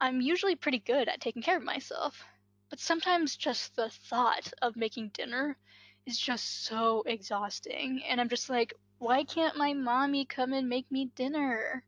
I'm 0.00 0.20
usually 0.20 0.56
pretty 0.56 0.78
good 0.78 1.08
at 1.08 1.20
taking 1.20 1.42
care 1.42 1.56
of 1.56 1.62
myself. 1.62 2.24
But 2.68 2.80
sometimes 2.80 3.36
just 3.36 3.76
the 3.76 3.90
thought 3.90 4.52
of 4.60 4.76
making 4.76 5.10
dinner 5.14 5.56
is 6.04 6.18
just 6.18 6.64
so 6.64 7.02
exhausting. 7.06 8.02
And 8.08 8.20
I'm 8.20 8.28
just 8.28 8.50
like, 8.50 8.74
why 8.98 9.24
can't 9.24 9.56
my 9.56 9.72
mommy 9.72 10.24
come 10.24 10.52
and 10.52 10.68
make 10.68 10.90
me 10.90 11.10
dinner? 11.14 11.84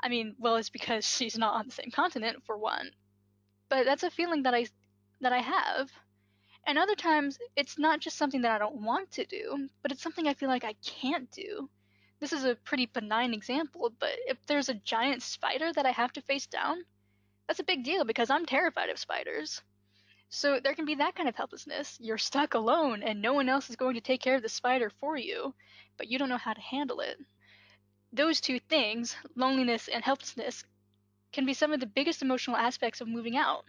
I 0.00 0.08
mean, 0.08 0.34
well, 0.38 0.56
it's 0.56 0.70
because 0.70 1.06
she's 1.06 1.38
not 1.38 1.54
on 1.54 1.66
the 1.66 1.72
same 1.72 1.90
continent 1.90 2.42
for 2.44 2.58
one. 2.58 2.90
But 3.68 3.86
that's 3.86 4.02
a 4.02 4.10
feeling 4.10 4.42
that 4.42 4.54
I 4.54 4.66
that 5.20 5.32
I 5.32 5.40
have. 5.40 5.90
And 6.66 6.78
other 6.78 6.94
times, 6.94 7.38
it's 7.56 7.78
not 7.78 8.00
just 8.00 8.16
something 8.16 8.42
that 8.42 8.52
I 8.52 8.58
don't 8.58 8.82
want 8.82 9.10
to 9.12 9.24
do, 9.24 9.68
but 9.82 9.92
it's 9.92 10.02
something 10.02 10.26
I 10.26 10.34
feel 10.34 10.48
like 10.48 10.64
I 10.64 10.74
can't 10.84 11.30
do. 11.30 11.68
This 12.20 12.32
is 12.32 12.44
a 12.44 12.54
pretty 12.54 12.86
benign 12.86 13.34
example, 13.34 13.92
but 13.98 14.12
if 14.26 14.38
there's 14.46 14.68
a 14.68 14.74
giant 14.74 15.22
spider 15.22 15.72
that 15.72 15.86
I 15.86 15.90
have 15.90 16.12
to 16.14 16.22
face 16.22 16.46
down, 16.46 16.84
that's 17.46 17.60
a 17.60 17.64
big 17.64 17.84
deal 17.84 18.04
because 18.04 18.30
I'm 18.30 18.46
terrified 18.46 18.88
of 18.88 18.98
spiders. 18.98 19.62
So 20.28 20.58
there 20.58 20.74
can 20.74 20.84
be 20.84 20.96
that 20.96 21.14
kind 21.14 21.28
of 21.28 21.36
helplessness. 21.36 21.96
You're 22.00 22.18
stuck 22.18 22.54
alone 22.54 23.02
and 23.02 23.22
no 23.22 23.34
one 23.34 23.48
else 23.48 23.70
is 23.70 23.76
going 23.76 23.94
to 23.94 24.00
take 24.00 24.20
care 24.20 24.34
of 24.34 24.42
the 24.42 24.48
spider 24.48 24.90
for 25.00 25.16
you, 25.16 25.54
but 25.96 26.08
you 26.08 26.18
don't 26.18 26.28
know 26.28 26.38
how 26.38 26.52
to 26.52 26.60
handle 26.60 27.00
it. 27.00 27.18
Those 28.12 28.40
two 28.40 28.58
things, 28.58 29.16
loneliness 29.36 29.88
and 29.88 30.02
helplessness, 30.02 30.64
can 31.32 31.46
be 31.46 31.54
some 31.54 31.72
of 31.72 31.80
the 31.80 31.86
biggest 31.86 32.22
emotional 32.22 32.56
aspects 32.56 33.00
of 33.00 33.08
moving 33.08 33.36
out. 33.36 33.64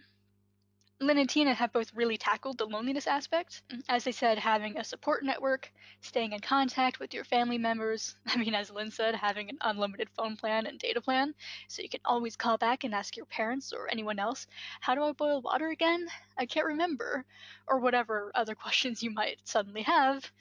Lynn 0.98 1.18
and 1.18 1.28
Tina 1.28 1.52
have 1.52 1.72
both 1.74 1.92
really 1.92 2.16
tackled 2.16 2.56
the 2.56 2.66
loneliness 2.66 3.06
aspect. 3.06 3.62
As 3.88 4.04
they 4.04 4.12
said, 4.12 4.38
having 4.38 4.78
a 4.78 4.84
support 4.84 5.22
network, 5.22 5.70
staying 6.00 6.32
in 6.32 6.40
contact 6.40 6.98
with 6.98 7.12
your 7.12 7.24
family 7.24 7.58
members. 7.58 8.16
I 8.26 8.38
mean, 8.38 8.54
as 8.54 8.70
Lynn 8.70 8.90
said, 8.90 9.14
having 9.14 9.50
an 9.50 9.58
unlimited 9.60 10.08
phone 10.16 10.36
plan 10.36 10.64
and 10.66 10.78
data 10.78 11.02
plan, 11.02 11.34
so 11.68 11.82
you 11.82 11.90
can 11.90 12.00
always 12.06 12.36
call 12.36 12.56
back 12.56 12.84
and 12.84 12.94
ask 12.94 13.14
your 13.14 13.26
parents 13.26 13.74
or 13.74 13.88
anyone 13.90 14.18
else, 14.18 14.46
How 14.80 14.94
do 14.94 15.02
I 15.04 15.12
boil 15.12 15.42
water 15.42 15.68
again? 15.68 16.08
I 16.38 16.46
can't 16.46 16.66
remember. 16.66 17.26
Or 17.68 17.78
whatever 17.78 18.32
other 18.34 18.54
questions 18.64 19.02
you 19.02 19.10
might 19.10 19.38
suddenly 19.44 19.82
have 19.82 20.32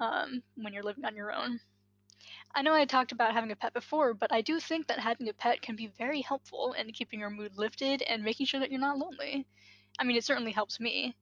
um, 0.00 0.42
when 0.56 0.74
you're 0.74 0.82
living 0.82 1.06
on 1.06 1.16
your 1.16 1.32
own. 1.32 1.60
I 2.54 2.62
know 2.62 2.74
I 2.74 2.84
talked 2.84 3.12
about 3.12 3.32
having 3.32 3.52
a 3.52 3.56
pet 3.56 3.72
before, 3.72 4.14
but 4.14 4.32
I 4.32 4.42
do 4.42 4.60
think 4.60 4.86
that 4.88 4.98
having 4.98 5.28
a 5.28 5.34
pet 5.34 5.62
can 5.62 5.76
be 5.76 5.88
very 5.98 6.20
helpful 6.20 6.74
in 6.74 6.92
keeping 6.92 7.20
your 7.20 7.30
mood 7.30 7.56
lifted 7.56 8.02
and 8.02 8.22
making 8.22 8.46
sure 8.46 8.60
that 8.60 8.70
you're 8.70 8.80
not 8.80 8.98
lonely. 8.98 9.46
I 9.98 10.04
mean, 10.04 10.16
it 10.16 10.24
certainly 10.24 10.52
helps 10.52 10.80
me. 10.80 11.16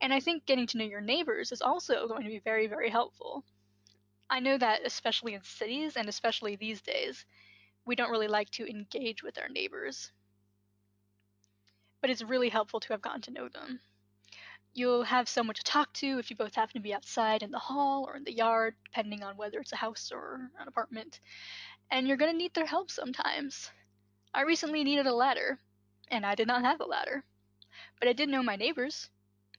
And 0.00 0.12
I 0.12 0.20
think 0.20 0.46
getting 0.46 0.66
to 0.68 0.78
know 0.78 0.84
your 0.84 1.00
neighbors 1.00 1.52
is 1.52 1.62
also 1.62 2.06
going 2.08 2.24
to 2.24 2.28
be 2.28 2.40
very, 2.40 2.66
very 2.66 2.90
helpful. 2.90 3.44
I 4.30 4.40
know 4.40 4.56
that, 4.58 4.80
especially 4.84 5.34
in 5.34 5.42
cities 5.42 5.96
and 5.96 6.08
especially 6.08 6.56
these 6.56 6.80
days, 6.80 7.24
we 7.86 7.94
don't 7.94 8.10
really 8.10 8.28
like 8.28 8.50
to 8.52 8.68
engage 8.68 9.22
with 9.22 9.38
our 9.38 9.48
neighbors. 9.48 10.10
But 12.00 12.10
it's 12.10 12.22
really 12.22 12.48
helpful 12.48 12.80
to 12.80 12.88
have 12.88 13.02
gotten 13.02 13.22
to 13.22 13.32
know 13.32 13.48
them. 13.48 13.80
You'll 14.72 15.04
have 15.04 15.28
someone 15.28 15.54
to 15.54 15.62
talk 15.62 15.92
to 15.94 16.18
if 16.18 16.30
you 16.30 16.36
both 16.36 16.54
happen 16.54 16.74
to 16.74 16.80
be 16.80 16.94
outside 16.94 17.42
in 17.42 17.52
the 17.52 17.58
hall 17.58 18.06
or 18.08 18.16
in 18.16 18.24
the 18.24 18.32
yard, 18.32 18.74
depending 18.84 19.22
on 19.22 19.36
whether 19.36 19.60
it's 19.60 19.72
a 19.72 19.76
house 19.76 20.10
or 20.12 20.50
an 20.58 20.66
apartment. 20.66 21.20
And 21.90 22.08
you're 22.08 22.16
going 22.16 22.32
to 22.32 22.36
need 22.36 22.54
their 22.54 22.66
help 22.66 22.90
sometimes. 22.90 23.70
I 24.32 24.42
recently 24.42 24.82
needed 24.82 25.06
a 25.06 25.14
ladder, 25.14 25.58
and 26.10 26.26
I 26.26 26.34
did 26.34 26.48
not 26.48 26.64
have 26.64 26.80
a 26.80 26.86
ladder. 26.86 27.22
But 27.98 28.08
I 28.08 28.12
did 28.12 28.28
know 28.28 28.42
my 28.42 28.56
neighbors, 28.56 29.10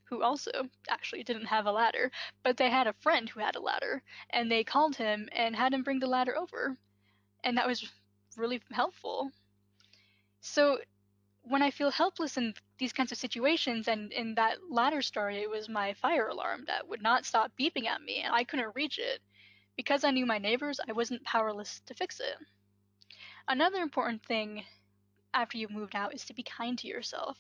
who 0.06 0.22
also 0.22 0.70
actually 0.90 1.24
didn't 1.24 1.46
have 1.48 1.66
a 1.66 1.72
ladder, 1.72 2.12
but 2.44 2.58
they 2.58 2.70
had 2.70 2.88
a 2.88 2.94
friend 2.94 3.30
who 3.30 3.40
had 3.40 3.56
a 3.56 3.62
ladder, 3.62 4.04
and 4.30 4.52
they 4.52 4.64
called 4.64 4.96
him 4.96 5.30
and 5.32 5.56
had 5.56 5.74
him 5.74 5.84
bring 5.84 6.00
the 6.00 6.08
ladder 6.08 6.38
over. 6.38 6.78
And 7.44 7.58
that 7.58 7.68
was 7.68 7.92
really 8.38 8.62
helpful. 8.72 9.32
So 10.42 10.80
when 11.42 11.62
I 11.62 11.72
feel 11.72 11.92
helpless 11.92 12.38
in 12.38 12.54
these 12.78 12.94
kinds 12.94 13.12
of 13.12 13.18
situations, 13.18 13.88
and 13.88 14.12
in 14.12 14.36
that 14.36 14.58
ladder 14.70 15.02
story, 15.02 15.42
it 15.42 15.50
was 15.50 15.70
my 15.70 15.94
fire 15.94 16.28
alarm 16.28 16.66
that 16.68 16.88
would 16.88 17.02
not 17.02 17.26
stop 17.26 17.52
beeping 17.60 17.88
at 17.88 18.02
me, 18.02 18.22
and 18.22 18.34
I 18.34 18.44
couldn't 18.44 18.76
reach 18.76 19.00
it. 19.00 19.22
Because 19.76 20.04
I 20.04 20.12
knew 20.12 20.26
my 20.26 20.38
neighbors, 20.38 20.80
I 20.88 20.94
wasn't 20.94 21.24
powerless 21.24 21.82
to 21.88 21.94
fix 21.94 22.20
it. 22.20 22.38
Another 23.48 23.82
important 23.82 24.24
thing 24.26 24.66
after 25.34 25.58
you've 25.58 25.72
moved 25.72 25.96
out 25.96 26.14
is 26.14 26.26
to 26.26 26.34
be 26.34 26.44
kind 26.44 26.78
to 26.80 26.88
yourself. 26.88 27.38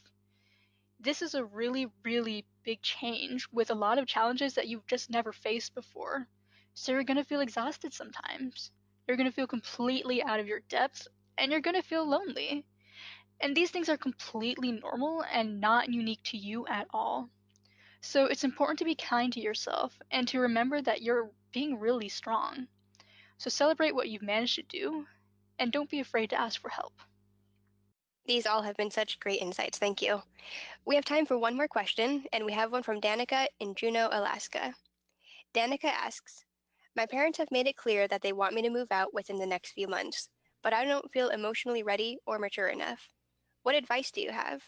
This 1.05 1.21
is 1.21 1.35
a 1.35 1.45
really, 1.45 1.85
really 2.03 2.45
big 2.63 2.81
change 2.81 3.47
with 3.51 3.69
a 3.69 3.75
lot 3.75 3.99
of 3.99 4.07
challenges 4.07 4.55
that 4.55 4.67
you've 4.67 4.87
just 4.87 5.11
never 5.11 5.31
faced 5.31 5.75
before. 5.75 6.27
So 6.73 6.91
you're 6.93 7.03
going 7.03 7.17
to 7.17 7.23
feel 7.23 7.41
exhausted 7.41 7.93
sometimes. 7.93 8.71
You're 9.07 9.15
going 9.15 9.29
to 9.29 9.35
feel 9.35 9.45
completely 9.45 10.23
out 10.23 10.39
of 10.39 10.47
your 10.47 10.61
depth, 10.61 11.07
and 11.37 11.51
you're 11.51 11.61
going 11.61 11.75
to 11.75 11.87
feel 11.87 12.09
lonely. 12.09 12.65
And 13.39 13.55
these 13.55 13.69
things 13.69 13.87
are 13.87 13.97
completely 13.97 14.71
normal 14.71 15.23
and 15.31 15.61
not 15.61 15.93
unique 15.93 16.23
to 16.23 16.37
you 16.37 16.65
at 16.65 16.87
all. 16.89 17.29
So 18.01 18.25
it's 18.25 18.43
important 18.43 18.79
to 18.79 18.85
be 18.85 18.95
kind 18.95 19.31
to 19.33 19.39
yourself 19.39 19.93
and 20.09 20.27
to 20.29 20.39
remember 20.39 20.81
that 20.81 21.03
you're 21.03 21.29
being 21.51 21.79
really 21.79 22.09
strong. 22.09 22.67
So 23.37 23.51
celebrate 23.51 23.93
what 23.93 24.09
you've 24.09 24.23
managed 24.23 24.55
to 24.55 24.63
do 24.63 25.05
and 25.59 25.71
don't 25.71 25.89
be 25.89 25.99
afraid 25.99 26.31
to 26.31 26.41
ask 26.41 26.59
for 26.59 26.69
help. 26.69 26.93
These 28.25 28.45
all 28.47 28.61
have 28.63 28.75
been 28.75 28.91
such 28.91 29.19
great 29.19 29.41
insights. 29.41 29.77
Thank 29.77 30.01
you. 30.01 30.21
We 30.85 30.95
have 30.95 31.05
time 31.05 31.25
for 31.25 31.37
one 31.37 31.55
more 31.55 31.67
question, 31.67 32.25
and 32.33 32.45
we 32.45 32.53
have 32.53 32.71
one 32.71 32.83
from 32.83 33.01
Danica 33.01 33.47
in 33.59 33.75
Juneau, 33.75 34.09
Alaska. 34.11 34.73
Danica 35.53 35.85
asks 35.85 36.43
My 36.95 37.05
parents 37.05 37.37
have 37.37 37.51
made 37.51 37.67
it 37.67 37.77
clear 37.77 38.07
that 38.07 38.21
they 38.21 38.33
want 38.33 38.53
me 38.53 38.61
to 38.63 38.69
move 38.69 38.91
out 38.91 39.13
within 39.13 39.37
the 39.37 39.45
next 39.45 39.73
few 39.73 39.87
months, 39.87 40.29
but 40.63 40.73
I 40.73 40.85
don't 40.85 41.11
feel 41.11 41.29
emotionally 41.29 41.83
ready 41.83 42.17
or 42.25 42.39
mature 42.39 42.67
enough. 42.67 43.07
What 43.63 43.75
advice 43.75 44.11
do 44.11 44.21
you 44.21 44.31
have? 44.31 44.61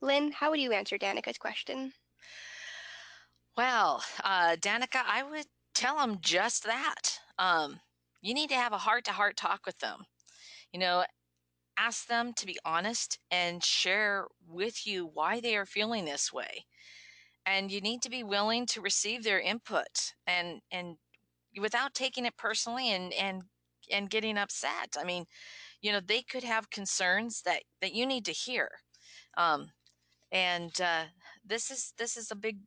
Lynn, 0.00 0.32
how 0.32 0.50
would 0.50 0.60
you 0.60 0.72
answer 0.72 0.98
Danica's 0.98 1.38
question? 1.38 1.92
Well, 3.56 4.04
uh, 4.22 4.56
Danica, 4.56 5.02
I 5.06 5.22
would 5.22 5.46
tell 5.74 5.96
them 5.98 6.18
just 6.20 6.64
that. 6.64 7.20
Um, 7.38 7.80
you 8.20 8.34
need 8.34 8.48
to 8.50 8.56
have 8.56 8.72
a 8.72 8.78
heart 8.78 9.04
to 9.04 9.12
heart 9.12 9.36
talk 9.36 9.66
with 9.66 9.78
them. 9.78 10.04
You 10.72 10.80
know, 10.80 11.04
ask 11.78 12.06
them 12.06 12.32
to 12.34 12.46
be 12.46 12.58
honest 12.64 13.18
and 13.30 13.62
share 13.64 14.26
with 14.46 14.86
you 14.86 15.10
why 15.12 15.40
they 15.40 15.56
are 15.56 15.66
feeling 15.66 16.04
this 16.04 16.32
way. 16.32 16.66
And 17.46 17.70
you 17.70 17.80
need 17.80 18.02
to 18.02 18.10
be 18.10 18.24
willing 18.24 18.66
to 18.66 18.80
receive 18.80 19.22
their 19.22 19.40
input 19.40 20.14
and, 20.26 20.60
and 20.70 20.96
without 21.60 21.94
taking 21.94 22.26
it 22.26 22.36
personally 22.36 22.90
and, 22.90 23.12
and, 23.12 23.42
and 23.90 24.08
getting 24.08 24.38
upset. 24.38 24.96
I 24.98 25.04
mean, 25.04 25.26
you 25.84 25.92
know 25.92 26.00
they 26.00 26.22
could 26.22 26.42
have 26.42 26.70
concerns 26.70 27.42
that 27.42 27.62
that 27.82 27.94
you 27.94 28.06
need 28.06 28.24
to 28.24 28.32
hear 28.32 28.70
um, 29.36 29.68
and 30.32 30.80
uh, 30.80 31.04
this 31.44 31.70
is 31.70 31.92
this 31.98 32.16
is 32.16 32.30
a 32.30 32.36
big 32.36 32.58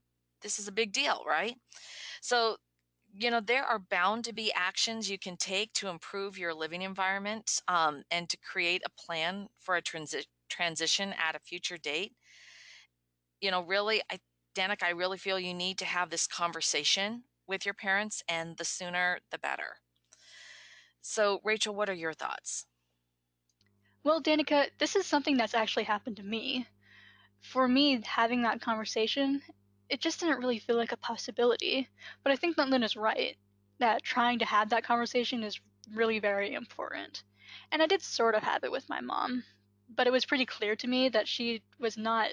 this 0.43 0.59
is 0.59 0.67
a 0.67 0.71
big 0.71 0.93
deal 0.93 1.23
right 1.27 1.55
so 2.21 2.55
you 3.17 3.31
know 3.31 3.39
there 3.41 3.63
are 3.65 3.79
bound 3.79 4.25
to 4.25 4.33
be 4.33 4.51
actions 4.53 5.09
you 5.09 5.17
can 5.19 5.37
take 5.37 5.73
to 5.73 5.87
improve 5.89 6.37
your 6.37 6.53
living 6.53 6.81
environment 6.83 7.61
um, 7.67 8.03
and 8.11 8.29
to 8.29 8.37
create 8.37 8.81
a 8.85 8.89
plan 9.01 9.47
for 9.59 9.75
a 9.75 9.81
transi- 9.81 10.25
transition 10.49 11.13
at 11.17 11.35
a 11.35 11.39
future 11.39 11.77
date. 11.77 12.13
You 13.41 13.49
know 13.51 13.61
really 13.63 14.01
i 14.11 14.19
danica 14.55 14.83
i 14.83 14.89
really 14.89 15.17
feel 15.17 15.39
you 15.39 15.53
need 15.53 15.79
to 15.79 15.85
have 15.85 16.09
this 16.11 16.27
conversation 16.27 17.23
with 17.47 17.65
your 17.65 17.73
parents 17.73 18.21
and 18.27 18.57
the 18.57 18.65
sooner 18.65 19.19
the 19.31 19.39
better. 19.39 19.77
So 21.01 21.41
rachel 21.43 21.73
what 21.73 21.89
are 21.89 21.93
your 21.93 22.13
thoughts? 22.13 22.67
Well, 24.03 24.21
Danica, 24.21 24.69
this 24.79 24.95
is 24.95 25.05
something 25.05 25.37
that's 25.37 25.53
actually 25.53 25.83
happened 25.83 26.17
to 26.17 26.23
me. 26.23 26.67
For 27.41 27.67
me, 27.67 28.01
having 28.01 28.41
that 28.43 28.61
conversation, 28.61 29.41
it 29.89 30.01
just 30.01 30.19
didn't 30.19 30.39
really 30.39 30.59
feel 30.59 30.75
like 30.75 30.91
a 30.91 30.97
possibility. 30.97 31.87
But 32.23 32.31
I 32.31 32.35
think 32.35 32.55
that 32.57 32.69
Lynn 32.69 32.83
is 32.83 32.95
right, 32.95 33.37
that 33.79 34.03
trying 34.03 34.39
to 34.39 34.45
have 34.45 34.69
that 34.69 34.83
conversation 34.83 35.43
is 35.43 35.59
really 35.93 36.19
very 36.19 36.53
important. 36.53 37.23
And 37.71 37.81
I 37.81 37.87
did 37.87 38.01
sort 38.01 38.35
of 38.35 38.43
have 38.43 38.63
it 38.63 38.71
with 38.71 38.89
my 38.89 39.01
mom, 39.01 39.43
but 39.95 40.07
it 40.07 40.11
was 40.11 40.25
pretty 40.25 40.45
clear 40.45 40.75
to 40.75 40.87
me 40.87 41.09
that 41.09 41.27
she 41.27 41.61
was 41.79 41.97
not 41.97 42.29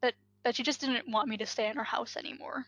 that 0.00 0.14
that 0.42 0.56
she 0.56 0.62
just 0.62 0.80
didn't 0.80 1.10
want 1.10 1.28
me 1.28 1.36
to 1.36 1.46
stay 1.46 1.68
in 1.68 1.76
her 1.76 1.84
house 1.84 2.16
anymore. 2.16 2.66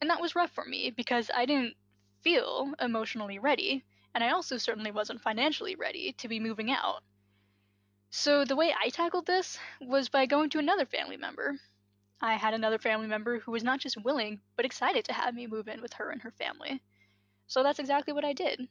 And 0.00 0.10
that 0.10 0.20
was 0.20 0.36
rough 0.36 0.50
for 0.50 0.64
me 0.64 0.90
because 0.90 1.30
I 1.34 1.46
didn't 1.46 1.74
feel 2.22 2.72
emotionally 2.80 3.38
ready, 3.38 3.84
and 4.14 4.22
I 4.22 4.30
also 4.30 4.56
certainly 4.56 4.92
wasn't 4.92 5.22
financially 5.22 5.74
ready 5.74 6.12
to 6.18 6.28
be 6.28 6.38
moving 6.38 6.70
out. 6.70 7.02
So 8.10 8.44
the 8.44 8.56
way 8.56 8.74
I 8.78 8.90
tackled 8.90 9.26
this 9.26 9.58
was 9.80 10.08
by 10.08 10.26
going 10.26 10.50
to 10.50 10.58
another 10.58 10.86
family 10.86 11.16
member. 11.16 11.58
I 12.22 12.36
had 12.36 12.54
another 12.54 12.78
family 12.78 13.06
member 13.06 13.40
who 13.40 13.52
was 13.52 13.62
not 13.62 13.80
just 13.80 14.02
willing, 14.02 14.40
but 14.56 14.64
excited 14.64 15.04
to 15.04 15.12
have 15.12 15.34
me 15.34 15.46
move 15.46 15.68
in 15.68 15.82
with 15.82 15.92
her 15.92 16.10
and 16.10 16.22
her 16.22 16.30
family. 16.30 16.80
So 17.46 17.62
that's 17.62 17.78
exactly 17.78 18.14
what 18.14 18.24
I 18.24 18.32
did. 18.32 18.68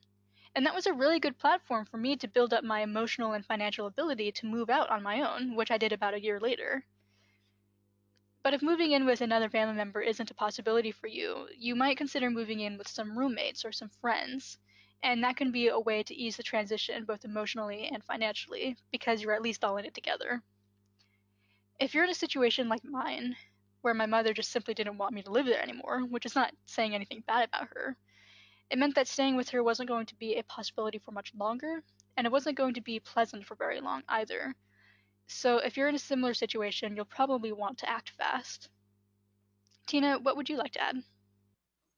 And 0.56 0.66
that 0.66 0.74
was 0.74 0.88
a 0.88 0.94
really 0.94 1.20
good 1.20 1.38
platform 1.38 1.86
for 1.86 1.98
me 1.98 2.16
to 2.18 2.28
build 2.28 2.54
up 2.54 2.64
my 2.64 2.82
emotional 2.82 3.34
and 3.34 3.46
financial 3.46 3.86
ability 3.86 4.32
to 4.32 4.48
move 4.48 4.72
out 4.72 4.90
on 4.90 5.04
my 5.04 5.22
own, 5.22 5.56
which 5.56 5.72
I 5.72 5.78
did 5.78 5.94
about 5.94 6.16
a 6.16 6.22
year 6.24 6.40
later. 6.40 6.86
But 8.44 8.54
if 8.54 8.62
moving 8.62 8.92
in 8.92 9.06
with 9.06 9.22
another 9.22 9.50
family 9.50 9.76
member 9.76 10.02
isn't 10.02 10.32
a 10.32 10.36
possibility 10.36 10.92
for 10.92 11.08
you, 11.08 11.50
you 11.58 11.76
might 11.76 11.98
consider 11.98 12.30
moving 12.30 12.60
in 12.60 12.78
with 12.78 12.88
some 12.88 13.18
roommates 13.18 13.66
or 13.66 13.72
some 13.72 13.90
friends 13.90 14.58
and 15.04 15.24
that 15.24 15.36
can 15.38 15.52
be 15.52 15.68
a 15.68 15.80
way 15.80 16.04
to 16.04 16.16
ease 16.16 16.38
the 16.38 16.44
transition 16.44 17.06
both 17.06 17.26
emotionally 17.26 17.88
and 17.88 18.04
financially 18.04 18.78
because 18.92 19.22
you're 19.22 19.34
at 19.34 19.42
least 19.42 19.64
all 19.64 19.78
in 19.78 19.86
it 19.86 19.94
together. 19.94 20.44
If 21.82 21.96
you're 21.96 22.04
in 22.04 22.12
a 22.12 22.15
situation 22.15 22.70
like 22.70 22.84
mine, 22.84 23.36
where 23.82 23.96
my 23.96 24.06
mother 24.06 24.36
just 24.36 24.52
simply 24.52 24.76
didn't 24.76 25.00
want 25.00 25.15
me 25.15 25.24
to 25.24 25.32
live 25.32 25.48
there 25.48 25.63
anymore, 25.63 26.02
which 26.02 26.28
is 26.28 26.36
not 26.36 26.54
saying 26.67 26.94
anything 26.94 27.24
bad 27.26 27.48
about 27.48 27.70
her, 27.76 27.98
it 28.70 28.78
meant 28.78 28.94
that 28.94 29.08
staying 29.08 29.36
with 29.36 29.50
her 29.50 29.63
wasn't 29.63 29.89
going 29.89 30.06
to 30.06 30.15
be 30.15 30.36
a 30.36 30.44
possibility 30.44 31.00
for 31.00 31.12
much 31.12 31.34
longer, 31.36 31.84
and 32.15 32.28
it 32.28 32.32
wasn't 32.32 32.56
going 32.56 32.76
to 32.76 32.82
be 32.82 33.00
pleasant 33.00 33.48
for 33.48 33.56
very 33.56 33.82
long 33.82 34.04
either. 34.10 34.54
So 35.26 35.58
if 35.58 35.76
you're 35.76 35.88
in 35.88 35.96
a 35.96 36.00
similar 36.00 36.36
situation, 36.36 36.96
you'll 36.96 37.06
probably 37.06 37.52
want 37.52 37.80
to 37.80 37.89
act 37.89 38.12
fast. 38.12 38.70
Tina, 39.88 40.20
what 40.20 40.38
would 40.38 40.50
you 40.50 40.58
like 40.58 40.74
to 40.74 40.84
add? 40.84 40.98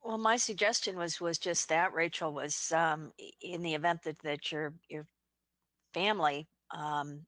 Well, 0.02 0.18
my 0.18 0.38
suggestion 0.38 0.98
was 0.98 1.20
was 1.20 1.38
just 1.38 1.68
that 1.68 1.94
Rachel 1.94 2.34
was 2.34 2.72
um, 2.72 3.12
in 3.42 3.62
the 3.62 3.74
event 3.74 4.04
that 4.04 4.20
that 4.20 4.50
your 4.50 4.74
your 4.88 5.06
family 5.94 6.48
um, 6.72 7.26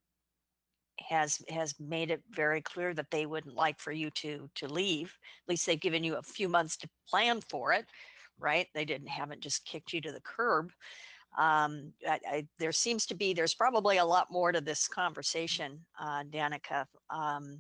has 1.00 1.42
has 1.50 1.76
made 1.80 2.12
it 2.12 2.22
very 2.32 2.62
clear 2.62 2.94
that 2.94 3.12
they 3.12 3.26
wouldn't 3.26 3.56
like 3.56 3.80
for 3.80 3.92
you 3.92 4.10
to 4.12 4.50
to 4.56 4.68
leave. 4.68 5.18
At 5.44 5.50
least 5.50 5.66
they've 5.66 5.80
given 5.80 6.04
you 6.04 6.16
a 6.16 6.22
few 6.22 6.50
months 6.50 6.78
to 6.78 6.90
plan 7.10 7.42
for 7.50 7.74
it, 7.74 7.86
right? 8.40 8.68
They 8.74 8.86
didn't 8.86 9.08
haven't 9.10 9.42
just 9.42 9.66
kicked 9.66 9.94
you 9.94 10.02
to 10.02 10.12
the 10.12 10.22
curb. 10.22 10.72
Um, 11.38 11.92
I, 12.08 12.20
I, 12.28 12.48
there 12.60 12.72
seems 12.72 13.06
to 13.08 13.16
be 13.16 13.34
there's 13.34 13.54
probably 13.54 13.98
a 13.98 14.06
lot 14.06 14.32
more 14.32 14.52
to 14.52 14.62
this 14.62 14.88
conversation, 14.88 15.80
uh, 16.00 16.24
Danica. 16.24 16.86
Um, 17.10 17.60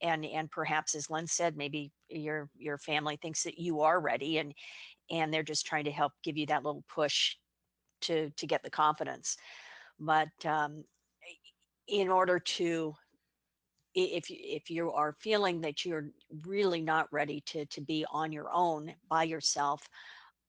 and 0.00 0.24
and 0.24 0.50
perhaps 0.50 0.94
as 0.94 1.10
Lynn 1.10 1.26
said, 1.26 1.56
maybe 1.56 1.90
your 2.08 2.48
your 2.56 2.78
family 2.78 3.16
thinks 3.16 3.42
that 3.44 3.58
you 3.58 3.80
are 3.82 4.00
ready 4.00 4.38
and 4.38 4.54
and 5.10 5.32
they're 5.32 5.42
just 5.42 5.66
trying 5.66 5.84
to 5.84 5.90
help 5.90 6.12
give 6.22 6.36
you 6.36 6.46
that 6.46 6.64
little 6.64 6.84
push 6.88 7.36
to 8.02 8.30
to 8.30 8.46
get 8.46 8.62
the 8.62 8.70
confidence. 8.70 9.36
But 9.98 10.28
um, 10.44 10.84
in 11.88 12.08
order 12.08 12.38
to 12.38 12.94
if 13.94 14.30
you, 14.30 14.36
if 14.40 14.70
you 14.70 14.92
are 14.92 15.16
feeling 15.18 15.60
that 15.62 15.84
you're 15.84 16.10
really 16.46 16.80
not 16.80 17.12
ready 17.12 17.42
to 17.46 17.64
to 17.66 17.80
be 17.80 18.04
on 18.12 18.32
your 18.32 18.50
own 18.52 18.94
by 19.08 19.24
yourself, 19.24 19.88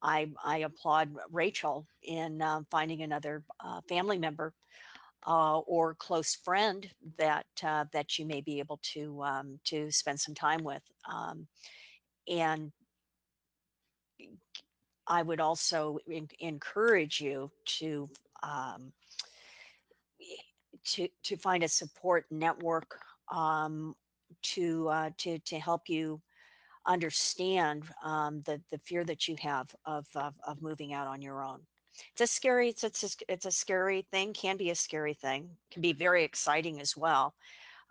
I 0.01 0.29
I 0.43 0.59
applaud 0.59 1.15
Rachel 1.31 1.87
in 2.03 2.41
uh, 2.41 2.61
finding 2.69 3.01
another 3.01 3.43
uh, 3.63 3.81
family 3.87 4.17
member 4.17 4.53
uh, 5.27 5.59
or 5.59 5.95
close 5.95 6.35
friend 6.35 6.89
that 7.17 7.45
uh, 7.63 7.85
that 7.93 8.19
you 8.19 8.25
may 8.25 8.41
be 8.41 8.59
able 8.59 8.79
to 8.93 9.23
um, 9.23 9.59
to 9.65 9.91
spend 9.91 10.19
some 10.19 10.35
time 10.35 10.63
with. 10.63 10.83
Um, 11.11 11.47
and 12.27 12.71
I 15.07 15.23
would 15.23 15.39
also 15.39 15.97
in- 16.07 16.29
encourage 16.39 17.19
you 17.19 17.51
to 17.79 18.09
um, 18.43 18.93
to 20.85 21.07
to 21.23 21.35
find 21.37 21.63
a 21.63 21.67
support 21.67 22.25
network 22.31 22.99
um, 23.33 23.95
to 24.41 24.87
uh, 24.89 25.09
to 25.17 25.39
to 25.39 25.59
help 25.59 25.89
you 25.89 26.21
understand 26.85 27.83
um, 28.03 28.41
the 28.45 28.61
the 28.71 28.77
fear 28.79 29.03
that 29.03 29.27
you 29.27 29.35
have 29.39 29.73
of, 29.85 30.05
of 30.15 30.33
of 30.47 30.61
moving 30.61 30.93
out 30.93 31.07
on 31.07 31.21
your 31.21 31.43
own. 31.43 31.59
It's 32.11 32.21
a 32.21 32.27
scary 32.27 32.69
it's 32.69 32.83
it's 32.83 33.03
a, 33.03 33.09
it's 33.31 33.45
a 33.45 33.51
scary 33.51 34.05
thing. 34.11 34.33
Can 34.33 34.57
be 34.57 34.69
a 34.69 34.75
scary 34.75 35.13
thing. 35.13 35.49
Can 35.71 35.81
be 35.81 35.93
very 35.93 36.23
exciting 36.23 36.79
as 36.79 36.95
well. 36.95 37.33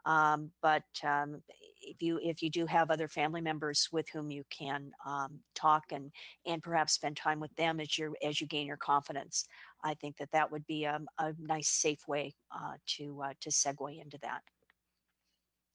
Um, 0.06 0.50
but 0.62 0.84
um, 1.04 1.42
if 1.88 2.02
you 2.02 2.18
if 2.22 2.42
you 2.42 2.50
do 2.50 2.66
have 2.66 2.90
other 2.90 3.08
family 3.08 3.40
members 3.40 3.88
with 3.92 4.08
whom 4.10 4.30
you 4.30 4.44
can 4.50 4.92
um, 5.06 5.40
talk 5.54 5.84
and 5.92 6.10
and 6.46 6.62
perhaps 6.62 6.92
spend 6.92 7.16
time 7.16 7.40
with 7.40 7.54
them 7.56 7.80
as 7.80 7.98
you 7.98 8.14
as 8.22 8.40
you 8.40 8.46
gain 8.46 8.66
your 8.66 8.76
confidence, 8.76 9.46
I 9.82 9.94
think 9.94 10.16
that 10.18 10.30
that 10.32 10.50
would 10.50 10.66
be 10.66 10.84
a, 10.84 11.00
a 11.18 11.32
nice 11.38 11.68
safe 11.68 12.06
way 12.06 12.34
uh, 12.52 12.74
to 12.96 13.22
uh, 13.22 13.32
to 13.40 13.50
segue 13.50 14.02
into 14.02 14.18
that. 14.22 14.42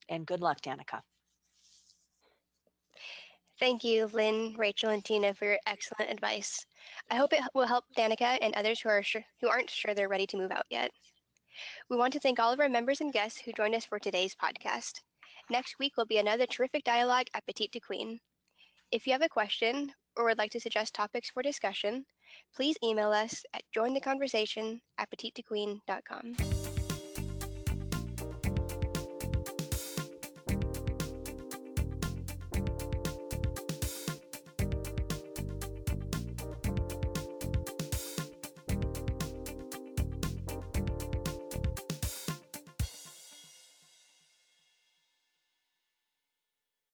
And 0.10 0.26
good 0.26 0.41
luck, 0.41 0.62
Danica. 0.62 1.02
Thank 3.60 3.84
you, 3.84 4.08
Lynn, 4.08 4.56
Rachel, 4.58 4.89
and 4.89 5.06
Tina, 5.06 5.34
for 5.34 5.45
your 5.45 5.60
excellent 5.67 6.12
advice. 6.12 6.65
I 7.10 7.15
hope 7.15 7.34
it 7.34 7.41
will 7.54 7.67
help 7.67 7.86
Danica 7.95 8.38
and 8.41 8.54
others 8.56 8.82
who 8.82 8.89
are 8.89 9.04
sure, 9.04 9.23
who 9.41 9.47
aren't 9.47 9.69
sure 9.69 9.93
they're 9.93 10.10
ready 10.10 10.28
to 10.28 10.38
move 10.38 10.52
out 10.52 10.65
yet. 10.69 10.91
We 11.89 11.97
want 11.97 12.13
to 12.13 12.19
thank 12.19 12.39
all 12.39 12.52
of 12.52 12.60
our 12.60 12.67
members 12.67 12.99
and 12.99 13.13
guests 13.13 13.39
who 13.39 13.54
joined 13.54 13.76
us 13.76 13.86
for 13.86 13.99
today's 13.99 14.36
podcast. 14.36 15.02
Next 15.49 15.75
week 15.79 15.97
will 15.97 16.06
be 16.06 16.17
another 16.17 16.45
terrific 16.45 16.84
dialogue 16.84 17.27
at 17.34 17.45
Petite 17.45 17.71
to 17.73 17.79
Queen. 17.79 18.19
If 18.91 19.06
you 19.06 19.13
have 19.13 19.21
a 19.21 19.29
question 19.29 19.91
or 20.15 20.25
would 20.25 20.38
like 20.38 20.51
to 20.51 20.60
suggest 20.60 20.93
topics 20.93 21.29
for 21.32 21.43
discussion, 21.43 22.06
please 22.56 22.77
email 22.84 23.12
us 23.12 23.43
at 23.53 23.63
jointheconversation 23.75 24.79
at 24.97 25.10
petitetoqueen.com. 25.10 26.52